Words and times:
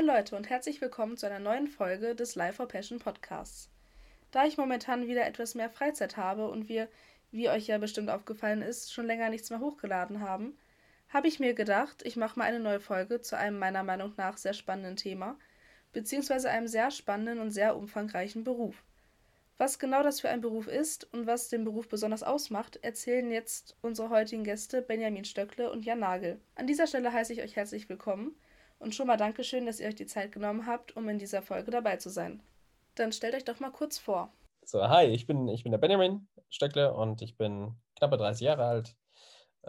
Moin 0.00 0.16
Leute 0.16 0.34
und 0.34 0.48
herzlich 0.48 0.80
willkommen 0.80 1.18
zu 1.18 1.26
einer 1.26 1.40
neuen 1.40 1.68
Folge 1.68 2.14
des 2.14 2.34
Life 2.34 2.54
for 2.54 2.66
Passion 2.66 2.98
Podcasts. 2.98 3.68
Da 4.30 4.46
ich 4.46 4.56
momentan 4.56 5.06
wieder 5.06 5.26
etwas 5.26 5.54
mehr 5.54 5.68
Freizeit 5.68 6.16
habe 6.16 6.48
und 6.48 6.70
wir, 6.70 6.88
wie 7.32 7.50
euch 7.50 7.66
ja 7.66 7.76
bestimmt 7.76 8.08
aufgefallen 8.08 8.62
ist, 8.62 8.94
schon 8.94 9.04
länger 9.04 9.28
nichts 9.28 9.50
mehr 9.50 9.60
hochgeladen 9.60 10.22
haben, 10.22 10.56
habe 11.10 11.28
ich 11.28 11.38
mir 11.38 11.52
gedacht, 11.52 12.02
ich 12.06 12.16
mache 12.16 12.38
mal 12.38 12.46
eine 12.46 12.60
neue 12.60 12.80
Folge 12.80 13.20
zu 13.20 13.36
einem 13.36 13.58
meiner 13.58 13.82
Meinung 13.82 14.14
nach 14.16 14.38
sehr 14.38 14.54
spannenden 14.54 14.96
Thema, 14.96 15.38
beziehungsweise 15.92 16.48
einem 16.48 16.66
sehr 16.66 16.90
spannenden 16.90 17.38
und 17.38 17.50
sehr 17.50 17.76
umfangreichen 17.76 18.42
Beruf. 18.42 18.82
Was 19.58 19.78
genau 19.78 20.02
das 20.02 20.18
für 20.18 20.30
ein 20.30 20.40
Beruf 20.40 20.66
ist 20.66 21.12
und 21.12 21.26
was 21.26 21.50
den 21.50 21.64
Beruf 21.64 21.90
besonders 21.90 22.22
ausmacht, 22.22 22.78
erzählen 22.80 23.30
jetzt 23.30 23.76
unsere 23.82 24.08
heutigen 24.08 24.44
Gäste 24.44 24.80
Benjamin 24.80 25.26
Stöckle 25.26 25.70
und 25.70 25.84
Jan 25.84 25.98
Nagel. 25.98 26.40
An 26.54 26.66
dieser 26.66 26.86
Stelle 26.86 27.12
heiße 27.12 27.34
ich 27.34 27.42
euch 27.42 27.56
herzlich 27.56 27.90
willkommen 27.90 28.34
und 28.80 28.94
schon 28.94 29.06
mal 29.06 29.16
Dankeschön, 29.16 29.66
dass 29.66 29.78
ihr 29.78 29.86
euch 29.86 29.94
die 29.94 30.06
Zeit 30.06 30.32
genommen 30.32 30.66
habt, 30.66 30.96
um 30.96 31.08
in 31.08 31.18
dieser 31.18 31.42
Folge 31.42 31.70
dabei 31.70 31.96
zu 31.96 32.08
sein. 32.08 32.42
Dann 32.96 33.12
stellt 33.12 33.34
euch 33.34 33.44
doch 33.44 33.60
mal 33.60 33.70
kurz 33.70 33.98
vor. 33.98 34.32
So, 34.64 34.88
hi, 34.88 35.04
ich 35.04 35.26
bin, 35.26 35.48
ich 35.48 35.62
bin 35.62 35.72
der 35.72 35.78
Benjamin 35.78 36.26
Stöckle 36.48 36.92
und 36.92 37.22
ich 37.22 37.36
bin 37.36 37.76
knappe 37.96 38.16
30 38.16 38.44
Jahre 38.44 38.64
alt, 38.64 38.96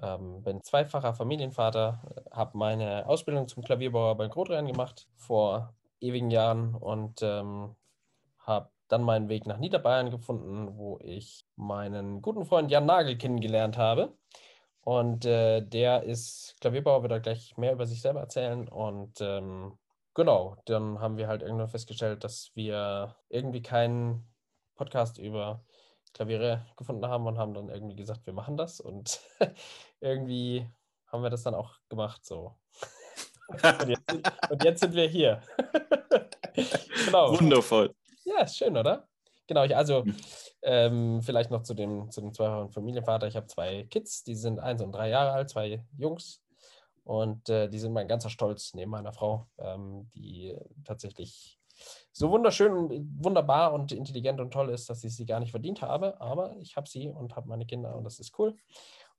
ähm, 0.02 0.42
bin 0.44 0.64
zweifacher 0.64 1.14
Familienvater, 1.14 2.02
habe 2.32 2.58
meine 2.58 3.08
Ausbildung 3.08 3.48
zum 3.48 3.64
Klavierbauer 3.64 4.16
bei 4.16 4.28
Grotrein 4.28 4.68
gemacht 4.68 5.08
vor 5.16 5.74
ewigen 6.00 6.32
Jahren 6.32 6.74
und 6.76 7.22
ähm, 7.22 7.76
habe 8.40 8.70
dann 8.88 9.04
meinen 9.04 9.30
Weg 9.30 9.46
nach 9.46 9.58
Niederbayern 9.58 10.10
gefunden, 10.10 10.78
wo 10.78 11.00
ich 11.02 11.46
meinen 11.56 12.22
guten 12.22 12.46
Freund 12.46 12.72
Jan 12.72 12.86
Nagel 12.86 13.18
kennengelernt 13.18 13.78
habe. 13.78 14.14
Und 14.84 15.26
äh, 15.26 15.62
der 15.62 16.04
ist 16.04 16.56
Klavierbauer, 16.60 17.04
wird 17.04 17.12
er 17.12 17.20
gleich 17.20 17.56
mehr 17.58 17.74
über 17.74 17.86
sich 17.86 18.02
selber 18.02 18.22
erzählen. 18.22 18.68
Und 18.68 19.22
ähm, 19.22 19.78
genau, 20.14 20.58
dann 20.66 21.00
haben 21.00 21.18
wir 21.18 21.28
halt 21.28 21.44
irgendwann 21.44 21.70
festgestellt, 21.70 22.24
dass 22.24 22.52
wir 22.56 23.16
irgendwie 23.30 23.62
keinen 23.62 24.28
Podcast 24.76 25.20
über 25.20 25.64
Klaviere 26.14 26.66
gefunden 26.78 27.06
haben 27.08 27.28
und 27.28 27.38
haben 27.38 27.54
dann 27.54 27.70
irgendwie 27.70 27.96
gesagt, 27.96 28.26
wir 28.26 28.34
machen 28.34 28.58
das. 28.58 28.80
Und 28.80 29.22
irgendwie 30.00 30.68
haben 31.08 31.24
wir 31.24 31.30
das 31.30 31.44
dann 31.44 31.56
auch 31.56 31.76
gemacht 31.88 32.26
so. 32.26 32.56
und, 33.50 33.88
jetzt, 33.88 34.14
und 34.50 34.64
jetzt 34.64 34.80
sind 34.80 34.96
wir 34.96 35.08
hier. 35.08 35.42
genau. 37.06 37.38
Wundervoll. 37.38 37.94
Ja, 38.24 38.42
ist 38.42 38.58
schön, 38.58 38.76
oder? 38.76 39.08
Genau, 39.52 39.66
ich, 39.66 39.76
also 39.76 40.06
hm. 40.06 40.16
ähm, 40.62 41.22
vielleicht 41.22 41.52
noch 41.52 41.62
zu 41.64 41.74
dem, 41.74 42.10
zu 42.10 42.22
dem 42.22 42.34
zweifachen 42.34 42.72
Familienvater. 42.72 43.28
Ich 43.28 43.36
habe 43.36 43.48
zwei 43.48 43.84
Kids, 43.90 44.24
die 44.24 44.36
sind 44.36 44.62
eins 44.62 44.82
und 44.82 44.94
drei 44.94 45.10
Jahre 45.10 45.34
alt, 45.34 45.50
zwei 45.50 45.84
Jungs. 45.98 46.42
Und 47.04 47.50
äh, 47.50 47.68
die 47.68 47.78
sind 47.78 47.92
mein 47.92 48.08
ganzer 48.08 48.30
Stolz 48.30 48.74
neben 48.76 48.92
meiner 48.92 49.12
Frau, 49.12 49.50
ähm, 49.58 50.10
die 50.16 50.56
tatsächlich 50.86 51.60
so 52.14 52.32
wunderschön 52.32 52.72
und 52.72 53.22
wunderbar 53.22 53.74
und 53.74 53.92
intelligent 53.92 54.40
und 54.40 54.52
toll 54.52 54.70
ist, 54.70 54.90
dass 54.90 55.04
ich 55.04 55.14
sie 55.14 55.26
gar 55.26 55.42
nicht 55.42 55.52
verdient 55.52 55.82
habe. 55.82 56.22
Aber 56.22 56.56
ich 56.62 56.78
habe 56.78 56.88
sie 56.88 57.10
und 57.10 57.36
habe 57.36 57.50
meine 57.50 57.66
Kinder 57.66 57.94
und 57.98 58.06
das 58.06 58.20
ist 58.22 58.40
cool. 58.40 58.56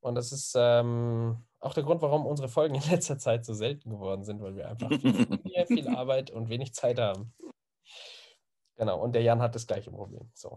Und 0.01 0.15
das 0.15 0.33
ist 0.33 0.55
ähm, 0.57 1.45
auch 1.61 1.75
der 1.75 1.83
Grund, 1.83 2.01
warum 2.01 2.25
unsere 2.25 2.49
Folgen 2.49 2.77
in 2.77 2.91
letzter 2.91 3.19
Zeit 3.19 3.45
so 3.45 3.53
selten 3.53 3.91
geworden 3.91 4.25
sind, 4.25 4.41
weil 4.41 4.57
wir 4.57 4.71
einfach 4.71 4.89
viel, 4.89 5.27
viel 5.67 5.89
Arbeit 5.89 6.31
und 6.31 6.49
wenig 6.49 6.73
Zeit 6.73 6.99
haben. 6.99 7.35
Genau, 8.77 9.01
und 9.01 9.15
der 9.15 9.23
Jan 9.23 9.41
hat 9.41 9.55
das 9.55 9.67
gleiche 9.67 9.91
Problem. 9.91 10.31
So. 10.35 10.57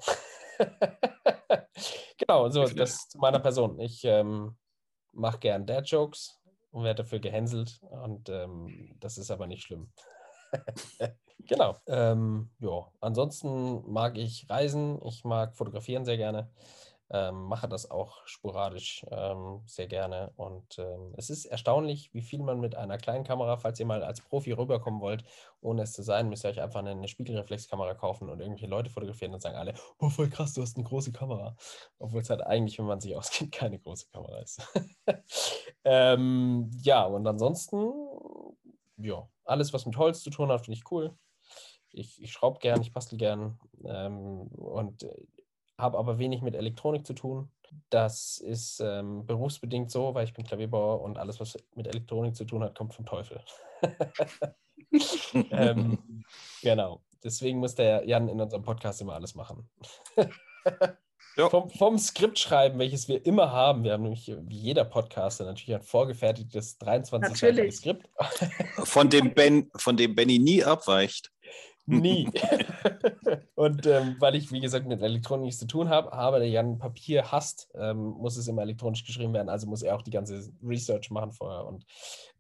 genau, 2.18 2.50
so 2.50 2.66
das 2.68 3.10
zu 3.10 3.18
meiner 3.18 3.40
Person. 3.40 3.80
Ich 3.80 4.04
ähm, 4.04 4.58
mache 5.12 5.40
gern 5.40 5.66
Dad-Jokes 5.66 6.42
und 6.72 6.84
werde 6.84 7.04
dafür 7.04 7.20
gehänselt 7.20 7.80
und 7.90 8.30
ähm, 8.30 8.96
das 9.00 9.18
ist 9.18 9.32
aber 9.32 9.48
nicht 9.48 9.64
schlimm. 9.64 9.92
genau. 11.40 11.76
Ähm, 11.88 12.52
ja, 12.60 12.92
ansonsten 13.02 13.90
mag 13.92 14.18
ich 14.18 14.50
Reisen, 14.50 15.02
ich 15.06 15.24
mag 15.24 15.56
fotografieren 15.56 16.06
sehr 16.06 16.18
gerne 16.18 16.50
ähm, 17.12 17.44
mache 17.44 17.68
das 17.68 17.90
auch 17.92 18.26
sporadisch 18.26 19.06
ähm, 19.12 19.62
sehr 19.66 19.88
gerne. 19.88 20.32
Und 20.36 20.80
ähm, 20.80 21.14
es 21.18 21.30
ist 21.30 21.46
erstaunlich, 21.46 22.14
wie 22.14 22.22
viel 22.22 22.42
man 22.42 22.60
mit 22.60 22.76
einer 22.76 22.98
kleinen 22.98 23.24
Kamera, 23.24 23.58
falls 23.58 23.80
ihr 23.80 23.86
mal 23.86 24.04
als 24.04 24.22
Profi 24.22 24.52
rüberkommen 24.52 25.02
wollt, 25.02 25.24
ohne 25.62 25.84
es 25.84 25.94
zu 25.94 26.02
sein, 26.04 26.30
müsst 26.30 26.46
ihr 26.46 26.50
euch 26.50 26.62
einfach 26.62 26.80
eine, 26.80 27.08
Spiegelreflexkamera 27.08 27.94
kaufen 27.94 28.30
und 28.30 28.40
irgendwelche 28.40 28.68
Leute 28.68 28.90
fotografieren 28.90 29.34
und 29.34 29.42
sagen 29.42 29.58
alle, 29.58 29.76
boah, 30.00 30.10
voll 30.10 30.30
krass, 30.30 30.54
du 30.54 30.62
hast 30.62 30.78
eine 30.78 30.86
große 30.86 31.12
Kamera. 31.12 31.56
Obwohl 32.00 32.22
es 32.22 32.30
halt 32.30 32.42
eigentlich, 32.42 32.80
wenn 32.80 32.86
man 32.86 33.00
sich 33.00 33.16
auskennt, 33.18 33.52
keine 33.52 33.80
große 33.80 34.08
Kamera 34.12 34.40
ist. 34.40 34.62
Ähm, 35.88 36.72
ja, 36.82 37.06
und 37.06 37.28
ansonsten, 37.28 37.94
ja, 38.98 39.30
alles, 39.46 39.72
was 39.72 39.86
mit 39.86 39.98
Holz 39.98 40.24
zu 40.24 40.32
tun 40.32 40.50
hat, 40.50 40.66
finde 40.66 40.80
ich 40.80 40.92
cool. 40.92 41.16
Ich, 41.92 42.22
ich 42.22 42.34
schraube 42.34 42.60
gern, 42.60 42.82
ich 42.82 42.92
bastel 42.92 43.20
gern. 43.20 43.60
Ähm, 43.86 44.48
und 44.48 45.04
äh, 45.04 45.16
habe 45.78 45.98
aber 45.98 46.20
wenig 46.20 46.42
mit 46.42 46.56
Elektronik 46.56 47.06
zu 47.06 47.14
tun. 47.14 47.50
Das 47.90 48.38
ist 48.38 48.80
ähm, 48.80 49.26
berufsbedingt 49.26 49.92
so, 49.92 50.14
weil 50.14 50.26
ich 50.26 50.34
bin 50.34 50.46
Klavierbauer 50.46 51.02
und 51.02 51.18
alles, 51.18 51.40
was 51.40 51.58
mit 51.76 51.88
Elektronik 51.88 52.36
zu 52.36 52.46
tun 52.46 52.64
hat, 52.64 52.76
kommt 52.76 52.94
vom 52.94 53.06
Teufel. 53.06 53.42
ähm, 55.52 56.24
genau. 56.62 57.02
Deswegen 57.24 57.60
muss 57.60 57.76
der 57.76 58.08
Jan 58.08 58.30
in 58.30 58.40
unserem 58.40 58.64
Podcast 58.64 59.02
immer 59.02 59.14
alles 59.14 59.36
machen. 59.36 59.68
vom, 61.50 61.70
vom 61.70 61.98
Skript 61.98 62.40
schreiben, 62.40 62.80
welches 62.80 63.08
wir 63.08 63.26
immer 63.26 63.52
haben. 63.52 63.84
Wir 63.84 63.94
haben 63.94 64.04
nämlich, 64.04 64.32
wie 64.44 64.58
jeder 64.58 64.86
Podcaster, 64.86 65.44
natürlich 65.44 65.76
ein 65.76 65.82
vorgefertigtes 65.82 66.78
23 66.78 67.76
Skript. 67.76 68.08
von, 68.78 69.10
dem 69.10 69.34
ben, 69.34 69.72
von 69.76 69.98
dem 69.98 70.16
Benny 70.16 70.40
nie 70.40 70.64
abweicht. 70.64 71.32
Nie. 71.88 72.28
und 73.56 73.86
ähm, 73.86 74.16
weil 74.20 74.36
ich, 74.36 74.52
wie 74.52 74.60
gesagt, 74.60 74.88
mit 74.88 75.04
Elektronik 75.04 75.46
nichts 75.46 75.60
zu 75.60 75.68
tun 75.68 75.90
habe, 75.90 76.12
aber 76.14 76.40
der 76.40 76.50
Jan 76.50 76.80
Papier 76.80 77.32
hasst, 77.32 77.70
ähm, 77.76 78.16
muss 78.18 78.38
es 78.38 78.48
immer 78.48 78.64
elektronisch 78.64 79.06
geschrieben 79.06 79.34
werden. 79.34 79.50
Also 79.50 79.68
muss 79.68 79.84
er 79.84 79.96
auch 79.96 80.02
die 80.02 80.12
ganze 80.12 80.52
Research 80.64 81.12
machen 81.12 81.32
vorher. 81.32 81.68
Und 81.68 81.86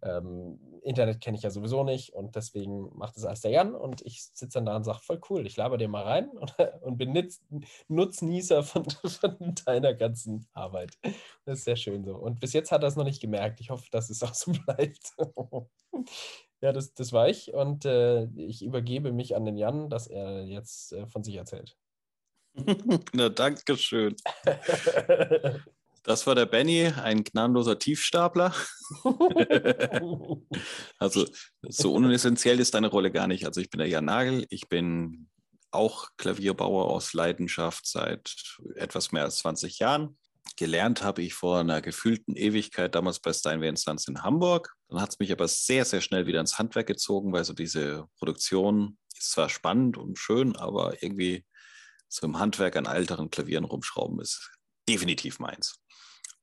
ähm, 0.01 0.59
Internet 0.81 1.22
kenne 1.22 1.38
ich 1.38 1.44
ja 1.44 1.51
sowieso 1.51 1.83
nicht. 1.83 2.13
Und 2.13 2.35
deswegen 2.35 2.89
macht 2.97 3.17
es 3.17 3.25
alles 3.25 3.41
der 3.41 3.51
Jan. 3.51 3.75
Und 3.75 4.01
ich 4.01 4.23
sitze 4.33 4.57
dann 4.57 4.66
da 4.66 4.75
und 4.75 4.83
sage, 4.83 5.00
voll 5.00 5.22
cool, 5.29 5.45
ich 5.45 5.57
laber 5.57 5.77
dir 5.77 5.89
mal 5.89 6.03
rein 6.03 6.29
und, 6.29 6.56
und 6.81 6.97
bin 6.97 7.13
Nutz, 7.13 7.39
Nutznießer 7.88 8.63
von, 8.63 8.85
von 9.06 9.56
deiner 9.66 9.94
ganzen 9.94 10.47
Arbeit. 10.53 10.91
Das 11.45 11.59
ist 11.59 11.66
sehr 11.66 11.75
schön 11.75 12.03
so. 12.03 12.16
Und 12.16 12.39
bis 12.39 12.53
jetzt 12.53 12.72
hat 12.72 12.81
er 12.83 12.88
es 12.88 12.95
noch 12.95 13.06
nicht 13.06 13.22
gemerkt. 13.22 13.59
Ich 13.59 13.69
hoffe, 13.69 13.85
dass 13.91 14.09
es 14.09 14.23
auch 14.23 14.33
so 14.33 14.53
bleibt. 14.66 15.13
Ja, 16.62 16.72
das, 16.72 16.94
das 16.94 17.12
war 17.14 17.30
ich 17.30 17.54
und 17.54 17.86
äh, 17.86 18.26
ich 18.36 18.64
übergebe 18.64 19.12
mich 19.12 19.36
an 19.36 19.46
den 19.46 19.58
Jan, 19.58 19.90
dass 19.90 20.08
er 20.08 20.46
jetzt 20.46 20.94
äh, 20.94 21.06
von 21.08 21.24
sich 21.24 21.36
erzählt. 21.36 21.78
Na, 23.14 23.30
danke 23.30 23.78
schön. 23.78 24.16
Das 26.06 26.28
war 26.28 26.36
der 26.36 26.46
Benny, 26.46 26.86
ein 26.86 27.24
gnadenloser 27.24 27.80
Tiefstapler. 27.80 28.54
also 31.00 31.26
so 31.64 31.94
unessentiell 31.96 32.60
ist 32.60 32.76
deine 32.76 32.90
Rolle 32.90 33.10
gar 33.12 33.26
nicht. 33.26 33.48
Also 33.48 33.60
ich 33.60 33.72
bin 33.72 33.80
der 33.80 33.88
Jan 33.88 34.06
Nagel, 34.06 34.46
ich 34.52 34.70
bin 34.70 35.30
auch 35.72 36.10
Klavierbauer 36.18 36.92
aus 36.92 37.14
Leidenschaft 37.14 37.88
seit 37.88 38.36
etwas 38.76 39.12
mehr 39.14 39.24
als 39.24 39.38
20 39.40 39.80
Jahren. 39.80 40.16
Gelernt 40.58 41.04
habe 41.04 41.22
ich 41.22 41.34
vor 41.34 41.60
einer 41.60 41.82
gefühlten 41.82 42.36
Ewigkeit 42.36 42.96
damals 42.96 43.20
bei 43.20 43.34
Steinway 43.34 43.68
Instanz 43.68 44.08
in 44.08 44.24
Hamburg. 44.24 44.74
Dann 44.88 45.02
hat 45.02 45.10
es 45.10 45.20
mich 45.20 45.32
aber 45.32 45.48
sehr, 45.48 45.84
sehr 45.84 46.02
schnell 46.02 46.28
wieder 46.28 46.40
ins 46.40 46.58
Handwerk 46.58 46.88
gezogen, 46.88 47.34
weil 47.34 47.44
so 47.44 47.54
diese 47.54 48.06
Produktion 48.18 48.98
ist 49.18 49.32
zwar 49.32 49.50
spannend 49.50 49.98
und 49.98 50.18
schön, 50.18 50.56
aber 50.56 51.02
irgendwie 51.04 51.46
so 52.08 52.26
im 52.26 52.40
Handwerk 52.40 52.75
an 52.78 52.86
älteren 52.86 53.30
Klavieren 53.30 53.66
rumschrauben 53.66 54.19
ist 54.22 54.52
definitiv 54.88 55.40
meins. 55.40 55.81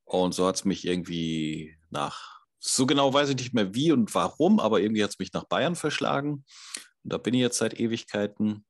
Und 0.05 0.33
so 0.33 0.45
hat 0.47 0.55
es 0.55 0.65
mich 0.65 0.85
irgendwie 0.85 1.77
nach, 1.89 2.41
so 2.59 2.85
genau 2.85 3.13
weiß 3.13 3.29
ich 3.29 3.37
nicht 3.37 3.53
mehr 3.53 3.73
wie 3.73 3.91
und 3.91 4.13
warum, 4.13 4.59
aber 4.59 4.81
irgendwie 4.81 5.03
hat 5.03 5.11
es 5.11 5.19
mich 5.19 5.33
nach 5.33 5.45
Bayern 5.45 5.75
verschlagen. 5.75 6.45
Und 7.03 7.13
da 7.13 7.17
bin 7.17 7.33
ich 7.33 7.41
jetzt 7.41 7.57
seit 7.57 7.79
Ewigkeiten. 7.79 8.65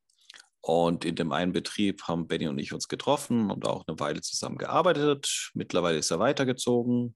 Und 0.66 1.04
in 1.04 1.14
dem 1.14 1.30
einen 1.30 1.52
Betrieb 1.52 2.04
haben 2.04 2.26
Benny 2.26 2.48
und 2.48 2.58
ich 2.58 2.72
uns 2.72 2.88
getroffen 2.88 3.50
und 3.50 3.66
auch 3.66 3.84
eine 3.86 4.00
Weile 4.00 4.22
zusammen 4.22 4.56
gearbeitet. 4.56 5.50
Mittlerweile 5.52 5.98
ist 5.98 6.10
er 6.10 6.20
weitergezogen. 6.20 7.14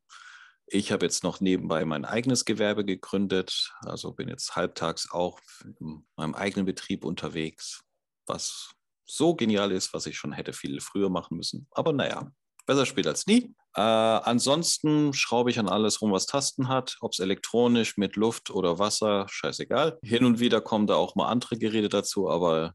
Ich 0.67 0.93
habe 0.93 1.07
jetzt 1.07 1.25
noch 1.25 1.41
nebenbei 1.41 1.87
mein 1.87 2.05
eigenes 2.05 2.45
Gewerbe 2.45 2.85
gegründet, 2.85 3.73
also 3.81 4.13
bin 4.13 4.29
jetzt 4.29 4.55
halbtags 4.55 5.11
auch 5.11 5.41
in 5.81 6.07
meinem 6.15 6.35
eigenen 6.35 6.67
Betrieb 6.67 7.07
unterwegs, 7.07 7.81
was 8.27 8.71
so 9.07 9.35
genial 9.35 9.73
ist, 9.73 9.95
was 9.95 10.05
ich 10.05 10.19
schon 10.19 10.33
hätte 10.33 10.53
viel 10.53 10.83
früher 10.83 11.09
machen 11.09 11.39
müssen. 11.39 11.67
Aber 11.71 11.95
naja, 11.95 12.31
besser 12.67 12.85
spät 12.85 13.07
als 13.07 13.27
nie. 13.27 13.55
Äh, 13.75 13.81
ansonsten 13.81 15.13
schraube 15.13 15.51
ich 15.51 15.59
an 15.59 15.69
alles 15.69 16.01
rum, 16.01 16.13
was 16.13 16.27
Tasten 16.27 16.69
hat, 16.69 16.97
ob 17.01 17.13
es 17.13 17.19
elektronisch, 17.19 17.97
mit 17.97 18.17
Luft 18.17 18.51
oder 18.51 18.79
Wasser, 18.79 19.27
scheißegal. 19.29 19.99
Hin 20.03 20.25
und 20.25 20.41
wieder 20.41 20.61
kommen 20.61 20.87
da 20.87 20.95
auch 20.95 21.15
mal 21.15 21.29
andere 21.29 21.59
Geräte 21.59 21.89
dazu, 21.89 22.29
aber 22.29 22.75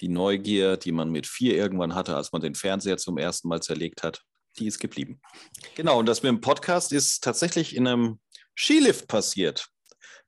die 0.00 0.08
Neugier, 0.08 0.76
die 0.76 0.92
man 0.92 1.10
mit 1.10 1.26
vier 1.26 1.56
irgendwann 1.56 1.94
hatte, 1.94 2.16
als 2.16 2.32
man 2.32 2.42
den 2.42 2.54
Fernseher 2.54 2.96
zum 2.96 3.18
ersten 3.18 3.48
Mal 3.48 3.62
zerlegt 3.62 4.02
hat, 4.02 4.22
die 4.58 4.66
ist 4.66 4.78
geblieben. 4.78 5.20
Genau, 5.74 5.98
und 5.98 6.06
das 6.06 6.22
mit 6.22 6.30
dem 6.30 6.40
Podcast 6.40 6.92
ist 6.92 7.22
tatsächlich 7.22 7.74
in 7.74 7.86
einem 7.86 8.20
Skilift 8.56 9.08
passiert. 9.08 9.68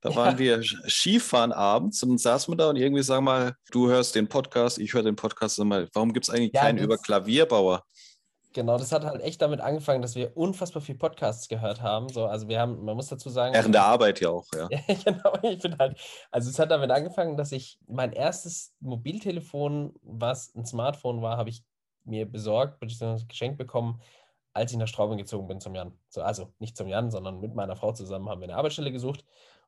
Da 0.02 0.14
waren 0.14 0.38
wir 0.38 0.62
Skifahren 0.62 1.52
abends 1.52 2.02
und 2.02 2.20
saßen 2.20 2.52
wir 2.52 2.56
da 2.56 2.70
und 2.70 2.76
irgendwie 2.76 3.02
sagen 3.02 3.24
mal, 3.24 3.54
du 3.72 3.88
hörst 3.88 4.14
den 4.14 4.28
Podcast, 4.28 4.78
ich 4.78 4.94
höre 4.94 5.02
den 5.02 5.16
Podcast, 5.16 5.56
sag 5.56 5.66
mal, 5.66 5.88
warum 5.94 6.12
gibt 6.12 6.28
es 6.28 6.30
eigentlich 6.34 6.52
Ja, 6.52 6.62
keinen 6.62 6.78
über 6.78 6.96
Klavierbauer? 6.96 7.82
Genau, 8.56 8.79
das 8.79 8.91
hat 8.91 9.05
halt 9.05 9.20
echt 9.20 9.43
damit 9.43 9.61
angefangen, 9.61 10.00
dass 10.00 10.14
wir 10.14 10.35
unfassbar 10.35 10.81
viel 10.81 10.94
Podcasts 10.94 11.47
gehört 11.47 11.82
haben. 11.82 12.08
So, 12.08 12.25
also 12.25 12.49
wir 12.49 12.58
haben, 12.58 12.82
man 12.87 12.97
muss 12.97 13.08
dazu 13.08 13.29
sagen. 13.29 13.53
Während 13.53 13.75
der 13.75 13.85
Arbeit 13.85 14.19
ja 14.23 14.31
auch, 14.31 14.47
ja. 14.55 14.67
Genau, 15.05 15.35
ich 15.43 15.58
bin 15.58 15.76
halt, 15.76 16.00
also 16.31 16.49
es 16.49 16.58
hat 16.58 16.70
damit 16.70 16.91
angefangen, 16.91 17.37
dass 17.37 17.53
ich 17.53 17.79
mein 17.87 18.14
erstes 18.14 18.75
Mobiltelefon, 18.81 19.93
was 20.00 20.55
ein 20.55 20.64
Smartphone 20.64 21.20
war, 21.20 21.37
habe 21.37 21.50
ich 21.50 21.64
mir 22.05 22.25
besorgt, 22.25 22.81
beziehungsweise 22.81 23.26
geschenkt 23.26 23.58
bekommen, 23.58 24.00
als 24.55 24.73
ich 24.73 24.79
nach 24.79 24.88
Straubing 24.88 25.19
gezogen 25.19 25.49
bin 25.49 25.61
zum 25.61 25.75
Jan. 25.75 25.93
So, 26.08 26.23
also 26.23 26.50
nicht 26.58 26.79
zum 26.79 26.88
Jan, 26.88 27.11
sondern 27.11 27.41
mit 27.41 27.55
meiner 27.55 27.76
Frau 27.76 27.93
zusammen 27.93 28.26
haben 28.31 28.41
wir 28.41 28.49
eine 28.49 28.56
Arbeitsstelle 28.56 28.91
gesucht. 28.91 29.23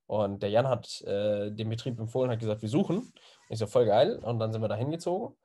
Und 0.06 0.42
der 0.42 0.48
Jan 0.48 0.66
hat 0.66 1.02
äh, 1.02 1.50
den 1.50 1.68
Betrieb 1.68 2.00
empfohlen, 2.00 2.30
hat 2.30 2.38
gesagt, 2.38 2.62
wir 2.62 2.70
suchen. 2.70 3.00
Und 3.00 3.12
ich 3.50 3.58
so, 3.58 3.66
voll 3.66 3.84
geil. 3.84 4.18
Und 4.22 4.38
dann 4.38 4.50
sind 4.50 4.62
wir 4.62 4.68
da 4.68 4.76
hingezogen. 4.76 5.36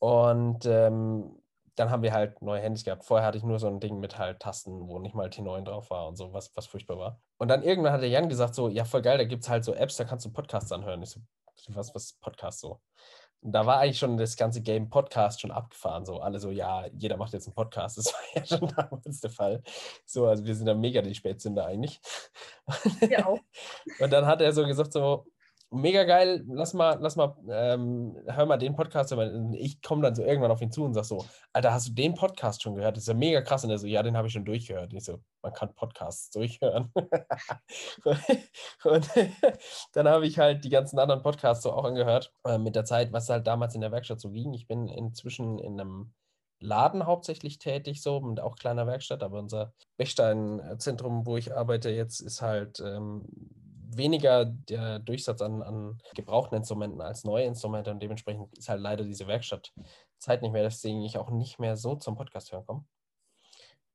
Und 0.00 0.66
ähm, 0.66 1.39
dann 1.80 1.90
haben 1.90 2.02
wir 2.02 2.12
halt 2.12 2.42
neue 2.42 2.60
Handys 2.60 2.84
gehabt. 2.84 3.04
Vorher 3.04 3.26
hatte 3.26 3.38
ich 3.38 3.44
nur 3.44 3.58
so 3.58 3.66
ein 3.66 3.80
Ding 3.80 4.00
mit 4.00 4.18
halt 4.18 4.40
Tasten, 4.40 4.86
wo 4.86 4.98
nicht 4.98 5.14
mal 5.14 5.28
T9 5.28 5.64
drauf 5.64 5.90
war 5.90 6.06
und 6.06 6.16
so, 6.16 6.32
was, 6.32 6.54
was 6.56 6.66
furchtbar 6.66 6.98
war. 6.98 7.20
Und 7.38 7.48
dann 7.48 7.62
irgendwann 7.62 7.92
hat 7.92 8.02
der 8.02 8.10
Jan 8.10 8.28
gesagt, 8.28 8.54
so, 8.54 8.68
ja, 8.68 8.84
voll 8.84 9.02
geil, 9.02 9.18
da 9.18 9.24
gibt 9.24 9.42
es 9.42 9.48
halt 9.48 9.64
so 9.64 9.74
Apps, 9.74 9.96
da 9.96 10.04
kannst 10.04 10.26
du 10.26 10.30
Podcasts 10.30 10.70
anhören. 10.72 11.02
Ich 11.02 11.10
so, 11.10 11.20
was, 11.68 11.94
was 11.94 12.04
ist 12.04 12.20
Podcast 12.20 12.60
so? 12.60 12.80
Und 13.42 13.52
da 13.52 13.64
war 13.64 13.78
eigentlich 13.78 13.98
schon 13.98 14.18
das 14.18 14.36
ganze 14.36 14.60
Game 14.60 14.90
Podcast 14.90 15.40
schon 15.40 15.50
abgefahren. 15.50 16.04
So, 16.04 16.20
alle 16.20 16.38
so, 16.38 16.50
ja, 16.50 16.86
jeder 16.92 17.16
macht 17.16 17.32
jetzt 17.32 17.46
einen 17.46 17.54
Podcast. 17.54 17.96
Das 18.00 18.12
war 18.12 18.20
ja 18.34 18.44
schon 18.44 18.68
damals 18.68 19.20
der 19.20 19.30
Fall. 19.30 19.62
So, 20.04 20.26
also 20.26 20.44
wir 20.44 20.54
sind 20.54 20.66
da 20.66 20.74
mega 20.74 21.00
die 21.00 21.14
Spätzünder 21.14 21.64
eigentlich. 21.64 22.00
Wir 23.00 23.26
auch. 23.26 23.38
Und 23.98 24.12
dann 24.12 24.26
hat 24.26 24.42
er 24.42 24.52
so 24.52 24.66
gesagt, 24.66 24.92
so, 24.92 25.24
mega 25.70 26.04
geil, 26.04 26.44
lass 26.48 26.74
mal, 26.74 26.98
lass 27.00 27.16
mal, 27.16 27.36
ähm, 27.48 28.16
hör 28.26 28.46
mal 28.46 28.56
den 28.56 28.74
Podcast. 28.74 29.14
Ich 29.54 29.80
komme 29.82 30.02
dann 30.02 30.14
so 30.14 30.22
irgendwann 30.22 30.50
auf 30.50 30.60
ihn 30.60 30.72
zu 30.72 30.84
und 30.84 30.94
sag 30.94 31.04
so, 31.04 31.24
Alter, 31.52 31.72
hast 31.72 31.88
du 31.88 31.92
den 31.92 32.14
Podcast 32.14 32.62
schon 32.62 32.74
gehört? 32.74 32.96
Das 32.96 33.04
ist 33.04 33.08
ja 33.08 33.14
mega 33.14 33.40
krass. 33.40 33.64
Und 33.64 33.70
er 33.70 33.78
so, 33.78 33.86
ja, 33.86 34.02
den 34.02 34.16
habe 34.16 34.26
ich 34.26 34.32
schon 34.32 34.44
durchgehört. 34.44 34.92
Und 34.92 34.98
ich 34.98 35.04
so, 35.04 35.20
man 35.42 35.52
kann 35.52 35.74
Podcasts 35.74 36.30
durchhören. 36.30 36.92
und 38.84 39.08
dann 39.92 40.08
habe 40.08 40.26
ich 40.26 40.38
halt 40.38 40.64
die 40.64 40.70
ganzen 40.70 40.98
anderen 40.98 41.22
Podcasts 41.22 41.62
so 41.62 41.72
auch 41.72 41.84
angehört 41.84 42.32
äh, 42.44 42.58
mit 42.58 42.74
der 42.74 42.84
Zeit, 42.84 43.12
was 43.12 43.28
halt 43.28 43.46
damals 43.46 43.74
in 43.74 43.80
der 43.80 43.92
Werkstatt 43.92 44.20
so 44.20 44.30
ging. 44.30 44.52
Ich 44.54 44.66
bin 44.66 44.88
inzwischen 44.88 45.58
in 45.58 45.80
einem 45.80 46.12
Laden 46.60 47.06
hauptsächlich 47.06 47.58
tätig, 47.58 48.02
so 48.02 48.20
mit 48.20 48.40
auch 48.40 48.56
kleiner 48.56 48.86
Werkstatt, 48.86 49.22
aber 49.22 49.38
unser 49.38 49.72
Bechstein-Zentrum, 49.96 51.24
wo 51.24 51.36
ich 51.36 51.56
arbeite 51.56 51.88
jetzt, 51.90 52.20
ist 52.20 52.42
halt 52.42 52.80
ähm, 52.80 53.24
weniger 53.96 54.44
der 54.44 54.98
Durchsatz 54.98 55.42
an, 55.42 55.62
an 55.62 55.98
gebrauchten 56.14 56.56
Instrumenten 56.56 57.00
als 57.00 57.24
neue 57.24 57.44
Instrumente 57.44 57.90
und 57.90 58.00
dementsprechend 58.02 58.56
ist 58.56 58.68
halt 58.68 58.80
leider 58.80 59.04
diese 59.04 59.26
Werkstattzeit 59.26 60.42
nicht 60.42 60.52
mehr, 60.52 60.62
deswegen 60.62 61.02
ich 61.02 61.18
auch 61.18 61.30
nicht 61.30 61.58
mehr 61.58 61.76
so 61.76 61.96
zum 61.96 62.16
Podcast 62.16 62.52
hören 62.52 62.66
komme. 62.66 62.84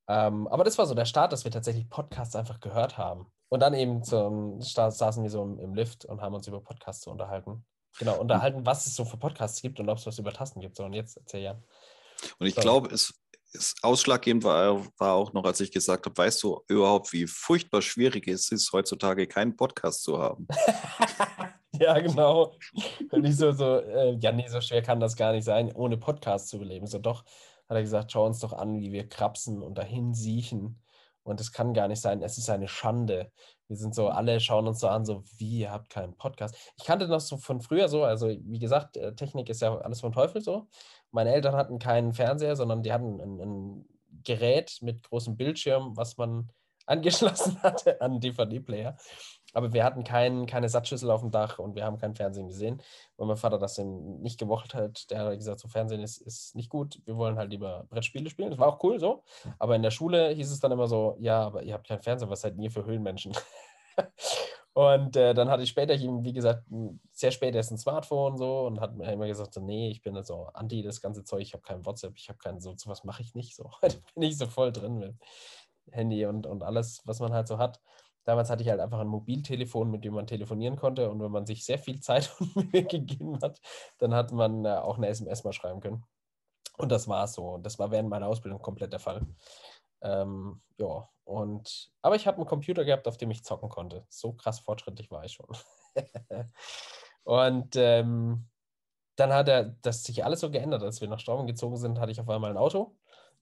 Ähm, 0.08 0.48
aber 0.48 0.64
das 0.64 0.78
war 0.78 0.86
so 0.86 0.94
der 0.94 1.06
Start, 1.06 1.32
dass 1.32 1.44
wir 1.44 1.52
tatsächlich 1.52 1.90
Podcasts 1.90 2.36
einfach 2.36 2.60
gehört 2.60 2.98
haben. 2.98 3.32
Und 3.50 3.60
dann 3.62 3.74
eben 3.74 4.04
zum 4.04 4.62
Start 4.62 4.94
saßen 4.94 5.24
wir 5.24 5.30
so 5.30 5.44
im, 5.44 5.60
im 5.60 5.74
Lift 5.74 6.06
und 6.06 6.22
haben 6.22 6.36
uns 6.36 6.48
über 6.48 6.62
Podcasts 6.62 7.08
unterhalten. 7.08 7.66
Genau, 7.98 8.20
unterhalten, 8.20 8.66
was 8.66 8.86
es 8.86 8.96
so 8.96 9.06
für 9.06 9.18
Podcasts 9.18 9.62
gibt 9.62 9.80
und 9.80 9.90
ob 9.90 9.98
es 9.98 10.06
was 10.06 10.20
über 10.20 10.34
Tasten 10.34 10.60
gibt. 10.60 10.76
So, 10.76 10.84
und 10.84 10.94
jetzt 10.94 11.18
erzähl 11.18 11.44
Jan. 11.44 11.64
Und 12.40 12.48
ich 12.48 12.56
glaube, 12.56 12.90
es 12.90 13.14
ausschlaggebend 13.82 14.44
war, 14.44 14.86
war 14.98 15.14
auch 15.14 15.34
noch, 15.34 15.46
als 15.46 15.60
ich 15.60 15.72
gesagt 15.72 16.06
habe, 16.06 16.18
weißt 16.18 16.44
du 16.44 16.62
überhaupt, 16.68 17.14
wie 17.14 17.28
furchtbar 17.28 17.82
schwierig 17.82 18.28
es 18.28 18.52
ist, 18.52 18.72
heutzutage 18.74 19.28
keinen 19.28 19.56
Podcast 19.56 20.04
zu 20.04 20.18
haben? 20.20 20.48
ja, 21.80 22.00
genau. 22.00 22.54
Und 23.12 23.26
ich 23.26 23.38
so, 23.38 23.52
so 23.52 23.80
äh, 23.80 24.18
ja, 24.20 24.32
nee, 24.32 24.48
so 24.48 24.62
schwer 24.62 24.82
kann 24.82 25.00
das 25.00 25.16
gar 25.16 25.32
nicht 25.32 25.46
sein, 25.46 25.72
ohne 25.74 25.98
Podcast 25.98 26.50
zu 26.50 26.58
überleben. 26.58 26.88
So, 26.88 27.00
doch, 27.00 27.24
hat 27.70 27.78
er 27.78 27.82
gesagt, 27.82 28.12
schau 28.12 28.26
uns 28.26 28.40
doch 28.40 28.54
an, 28.54 28.80
wie 28.80 28.92
wir 28.92 29.08
krapsen 29.08 29.62
und 29.62 29.78
dahin 29.78 30.14
siechen. 30.14 30.82
Und 31.24 31.42
es 31.42 31.52
kann 31.52 31.74
gar 31.74 31.88
nicht 31.88 32.02
sein, 32.02 32.22
es 32.22 32.38
ist 32.38 32.52
eine 32.52 32.68
Schande. 32.68 33.32
Wir 33.68 33.78
sind 33.78 33.96
so, 33.96 34.10
alle 34.10 34.40
schauen 34.40 34.68
uns 34.68 34.80
so 34.80 34.88
an, 34.88 35.06
so, 35.06 35.24
wie, 35.38 35.62
ihr 35.62 35.72
habt 35.72 35.90
keinen 35.90 36.16
Podcast. 36.16 36.56
Ich 36.78 36.86
kannte 36.86 37.08
noch 37.08 37.20
so 37.20 37.38
von 37.38 37.62
früher 37.62 37.90
so, 37.90 38.04
also 38.04 38.28
wie 38.28 38.60
gesagt, 38.60 38.96
äh, 38.96 39.16
Technik 39.16 39.50
ist 39.50 39.62
ja 39.62 39.76
alles 39.80 40.02
vom 40.02 40.14
Teufel 40.14 40.42
so. 40.42 40.68
Meine 41.16 41.34
Eltern 41.34 41.56
hatten 41.56 41.80
keinen 41.80 42.12
Fernseher, 42.12 42.58
sondern 42.58 42.84
die 42.84 42.92
hatten 42.92 43.22
ein, 43.22 43.40
ein 43.40 43.86
Gerät 44.26 44.80
mit 44.82 45.02
großem 45.04 45.38
Bildschirm, 45.38 45.96
was 45.96 46.18
man 46.18 46.50
angeschlossen 46.88 47.64
hatte 47.64 48.02
an 48.02 48.20
DVD-Player. 48.20 48.98
Aber 49.54 49.72
wir 49.72 49.86
hatten 49.86 50.04
kein, 50.04 50.46
keine 50.46 50.68
Satzschüssel 50.68 51.10
auf 51.10 51.22
dem 51.22 51.32
Dach 51.32 51.58
und 51.58 51.74
wir 51.74 51.86
haben 51.86 51.98
kein 51.98 52.16
Fernsehen 52.16 52.50
gesehen, 52.50 52.82
weil 53.16 53.28
mein 53.28 53.38
Vater 53.38 53.58
das 53.58 53.76
dann 53.76 54.20
nicht 54.20 54.38
gewocht 54.38 54.74
hat. 54.74 55.10
Der 55.10 55.20
hat 55.20 55.38
gesagt, 55.38 55.62
so 55.62 55.70
Fernsehen 55.70 56.04
ist, 56.04 56.18
ist 56.18 56.54
nicht 56.54 56.70
gut, 56.70 57.02
wir 57.06 57.16
wollen 57.16 57.38
halt 57.38 57.50
lieber 57.50 57.86
Brettspiele 57.90 58.30
spielen. 58.30 58.50
Das 58.50 58.60
war 58.60 58.68
auch 58.68 58.84
cool 58.84 59.00
so. 59.00 59.24
Aber 59.58 59.78
in 59.78 59.84
der 59.84 59.92
Schule 59.92 60.32
hieß 60.32 60.52
es 60.52 60.60
dann 60.60 60.74
immer 60.74 60.88
so, 60.88 61.16
ja, 61.22 61.42
aber 61.42 61.64
ihr 61.64 61.74
habt 61.74 61.88
kein 61.88 62.02
Fernsehen, 62.02 62.30
was 62.30 62.42
seid 62.42 62.58
ihr 62.58 62.70
für 62.70 62.84
Höhlenmenschen? 62.84 63.32
und 64.76 65.16
äh, 65.16 65.34
dann 65.34 65.50
hatte 65.50 65.64
ich 65.64 65.70
später, 65.70 65.98
wie 65.98 66.34
gesagt, 66.34 66.66
sehr 67.14 67.32
spät 67.32 67.56
erst 67.56 67.72
ein 67.72 67.78
Smartphone 67.78 68.38
so 68.38 68.68
und 68.68 68.82
hat 68.82 68.94
mir 68.98 69.10
immer 69.10 69.26
gesagt, 69.26 69.54
so, 69.54 69.62
nee, 69.62 69.90
ich 69.90 70.02
bin 70.02 70.22
so 70.22 70.48
anti 70.54 70.84
das 70.84 71.00
ganze 71.00 71.24
Zeug, 71.24 71.44
ich 71.44 71.54
habe 71.54 71.64
kein 71.64 71.86
WhatsApp, 71.86 72.18
ich 72.18 72.28
habe 72.28 72.40
kein 72.40 72.60
so, 72.60 72.76
sowas 72.76 73.06
mache 73.06 73.22
ich 73.22 73.36
nicht 73.36 73.56
so. 73.56 73.72
Heute 73.82 74.02
bin 74.14 74.24
ich 74.24 74.38
so 74.38 74.48
voll 74.48 74.74
drin 74.74 74.98
mit 74.98 75.16
Handy 75.92 76.26
und, 76.26 76.46
und 76.46 76.62
alles, 76.62 77.02
was 77.06 77.22
man 77.22 77.32
halt 77.32 77.48
so 77.48 77.58
hat. 77.58 77.80
Damals 78.26 78.50
hatte 78.50 78.64
ich 78.64 78.70
halt 78.70 78.82
einfach 78.82 79.00
ein 79.00 79.08
Mobiltelefon, 79.08 79.90
mit 79.90 80.04
dem 80.04 80.14
man 80.14 80.28
telefonieren 80.28 80.76
konnte. 80.76 81.10
Und 81.10 81.22
wenn 81.22 81.32
man 81.32 81.46
sich 81.46 81.64
sehr 81.64 81.80
viel 81.80 82.02
Zeit 82.02 82.36
und 82.40 82.74
Mühe 82.74 82.84
gegeben 82.84 83.40
hat, 83.42 83.62
dann 84.00 84.14
hat 84.14 84.34
man 84.34 84.66
äh, 84.66 84.76
auch 84.76 84.98
eine 84.98 85.08
SMS 85.08 85.46
mal 85.46 85.54
schreiben 85.54 85.80
können. 85.80 86.04
Und 86.78 86.92
das 86.92 87.08
war 87.08 87.30
so. 87.30 87.52
Und 87.52 87.66
das 87.66 87.80
war 87.80 87.92
während 87.92 88.10
meiner 88.10 88.28
Ausbildung 88.28 88.62
komplett 88.62 88.92
der 88.92 89.00
Fall. 89.00 89.26
Ähm, 90.02 90.62
ja, 90.78 91.08
und 91.26 91.92
aber 92.02 92.16
ich 92.16 92.28
habe 92.28 92.38
einen 92.38 92.46
Computer 92.46 92.86
gehabt, 92.86 93.08
auf 93.08 93.18
dem 93.18 93.32
ich 93.32 93.44
zocken 93.44 93.70
konnte. 93.70 94.06
So 94.10 94.34
krass 94.34 94.60
fortschrittlich 94.60 95.12
war 95.12 95.26
ich 95.26 95.34
schon. 95.34 95.48
und 97.24 97.76
ähm, 97.76 98.48
dann 99.16 99.34
hat 99.34 99.48
er 99.50 99.64
das 99.82 100.04
sich 100.04 100.24
alles 100.24 100.40
so 100.42 100.52
geändert. 100.52 100.84
Als 100.84 101.02
wir 101.02 101.08
nach 101.08 101.20
Straubing 101.20 101.48
gezogen 101.48 101.78
sind, 101.78 102.00
hatte 102.00 102.12
ich 102.12 102.22
auf 102.22 102.30
einmal 102.30 102.52
ein 102.52 102.58
Auto. 102.58 102.96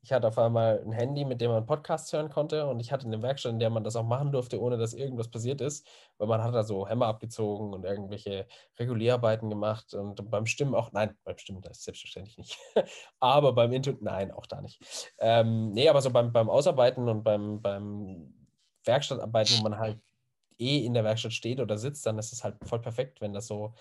Ich 0.03 0.11
hatte 0.11 0.27
auf 0.27 0.37
einmal 0.37 0.83
ein 0.85 0.91
Handy, 0.91 1.23
mit 1.23 1.39
dem 1.39 1.49
man 1.49 1.65
Podcasts 1.65 2.11
hören 2.11 2.29
konnte 2.29 2.67
und 2.67 2.81
ich 2.81 2.91
hatte 2.91 3.07
eine 3.07 3.21
Werkstatt, 3.21 3.53
in 3.53 3.59
der 3.59 3.69
man 3.69 3.85
das 3.85 3.95
auch 3.95 4.03
machen 4.03 4.33
durfte, 4.33 4.61
ohne 4.61 4.77
dass 4.77 4.93
irgendwas 4.93 5.29
passiert 5.29 5.61
ist, 5.61 5.87
weil 6.17 6.27
man 6.27 6.43
hat 6.43 6.53
da 6.53 6.63
so 6.63 6.85
Hämmer 6.85 7.07
abgezogen 7.07 7.73
und 7.73 7.85
irgendwelche 7.85 8.45
Regulierarbeiten 8.77 9.49
gemacht 9.49 9.93
und 9.93 10.29
beim 10.29 10.45
Stimmen 10.45 10.75
auch, 10.75 10.91
nein, 10.91 11.15
beim 11.23 11.37
Stimmen, 11.37 11.61
das 11.61 11.77
ist 11.77 11.85
selbstverständlich 11.85 12.37
nicht, 12.37 12.57
aber 13.21 13.53
beim 13.53 13.71
Intu, 13.71 13.93
nein, 14.01 14.31
auch 14.31 14.45
da 14.45 14.61
nicht. 14.61 14.83
Ähm, 15.19 15.71
nee, 15.71 15.87
aber 15.87 16.01
so 16.01 16.11
beim, 16.11 16.33
beim 16.33 16.49
Ausarbeiten 16.49 17.07
und 17.07 17.23
beim, 17.23 17.61
beim 17.61 18.33
Werkstattarbeiten, 18.83 19.59
wo 19.59 19.63
man 19.63 19.77
halt 19.77 20.01
eh 20.59 20.85
in 20.85 20.93
der 20.93 21.05
Werkstatt 21.05 21.31
steht 21.31 21.61
oder 21.61 21.77
sitzt, 21.77 22.05
dann 22.05 22.17
ist 22.19 22.33
es 22.33 22.43
halt 22.43 22.57
voll 22.63 22.81
perfekt, 22.81 23.21
wenn 23.21 23.31
das 23.31 23.47
so 23.47 23.73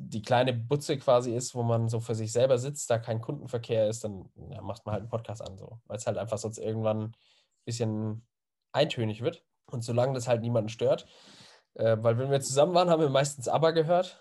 die 0.00 0.22
kleine 0.22 0.52
Butze 0.52 0.96
quasi 0.96 1.34
ist, 1.34 1.56
wo 1.56 1.64
man 1.64 1.88
so 1.88 1.98
für 1.98 2.14
sich 2.14 2.30
selber 2.30 2.56
sitzt, 2.58 2.88
da 2.88 2.98
kein 2.98 3.20
Kundenverkehr 3.20 3.88
ist, 3.88 4.04
dann 4.04 4.30
ja, 4.50 4.62
macht 4.62 4.86
man 4.86 4.92
halt 4.92 5.02
einen 5.02 5.10
Podcast 5.10 5.42
an, 5.42 5.58
so, 5.58 5.80
weil 5.86 5.96
es 5.96 6.06
halt 6.06 6.18
einfach 6.18 6.38
sonst 6.38 6.58
irgendwann 6.58 7.06
ein 7.06 7.14
bisschen 7.64 8.24
eintönig 8.72 9.22
wird. 9.22 9.44
Und 9.66 9.82
solange 9.82 10.14
das 10.14 10.28
halt 10.28 10.40
niemanden 10.40 10.68
stört, 10.68 11.06
äh, 11.74 11.96
weil 12.00 12.16
wenn 12.16 12.30
wir 12.30 12.40
zusammen 12.40 12.74
waren, 12.74 12.90
haben 12.90 13.02
wir 13.02 13.10
meistens 13.10 13.48
ABBA 13.48 13.72
gehört 13.72 14.20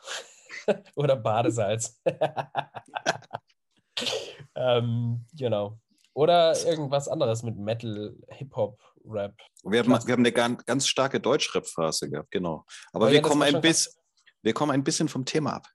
oder 0.95 1.15
Badesalz. 1.15 2.01
ähm, 4.55 5.25
genau. 5.33 5.79
Oder 6.13 6.57
irgendwas 6.65 7.07
anderes 7.07 7.43
mit 7.43 7.55
Metal, 7.55 8.15
Hip-Hop, 8.29 8.81
Rap. 9.05 9.35
Wir 9.63 9.79
haben, 9.79 9.89
wir 9.89 10.13
haben 10.13 10.25
eine 10.25 10.31
ganz, 10.31 10.87
starke 10.87 11.19
Deutschrap-Phase 11.19 12.09
gehabt, 12.09 12.31
genau. 12.31 12.65
Aber 12.91 13.05
Oh 13.05 13.09
ja, 13.09 13.13
wir, 13.13 13.21
kommen 13.21 13.43
ein 13.43 13.51
schon 13.51 13.61
bis, 13.61 13.96
wir 14.41 14.53
kommen 14.53 14.71
ein 14.71 14.83
bisschen 14.83 15.07
vom 15.07 15.25
Thema 15.25 15.53
ab. 15.53 15.67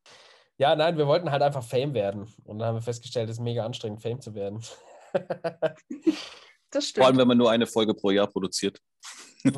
Ja, 0.59 0.77
nein, 0.77 0.97
wir 0.97 1.07
wollten 1.07 1.31
halt 1.31 1.43
einfach 1.43 1.65
Fame 1.65 1.95
werden. 1.95 2.33
Und 2.45 2.59
dann 2.59 2.69
haben 2.69 2.77
wir 2.77 2.83
festgestellt, 2.83 3.29
es 3.29 3.39
ist 3.39 3.43
mega 3.43 3.65
anstrengend, 3.65 4.03
Fame 4.03 4.21
zu 4.21 4.35
werden. 4.35 4.61
Das 6.73 6.91
Vor 6.91 7.05
allem, 7.05 7.15
stimmt. 7.15 7.21
wenn 7.21 7.29
man 7.29 7.37
nur 7.37 7.51
eine 7.51 7.67
Folge 7.67 7.93
pro 7.93 8.11
Jahr 8.11 8.27
produziert. 8.27 8.81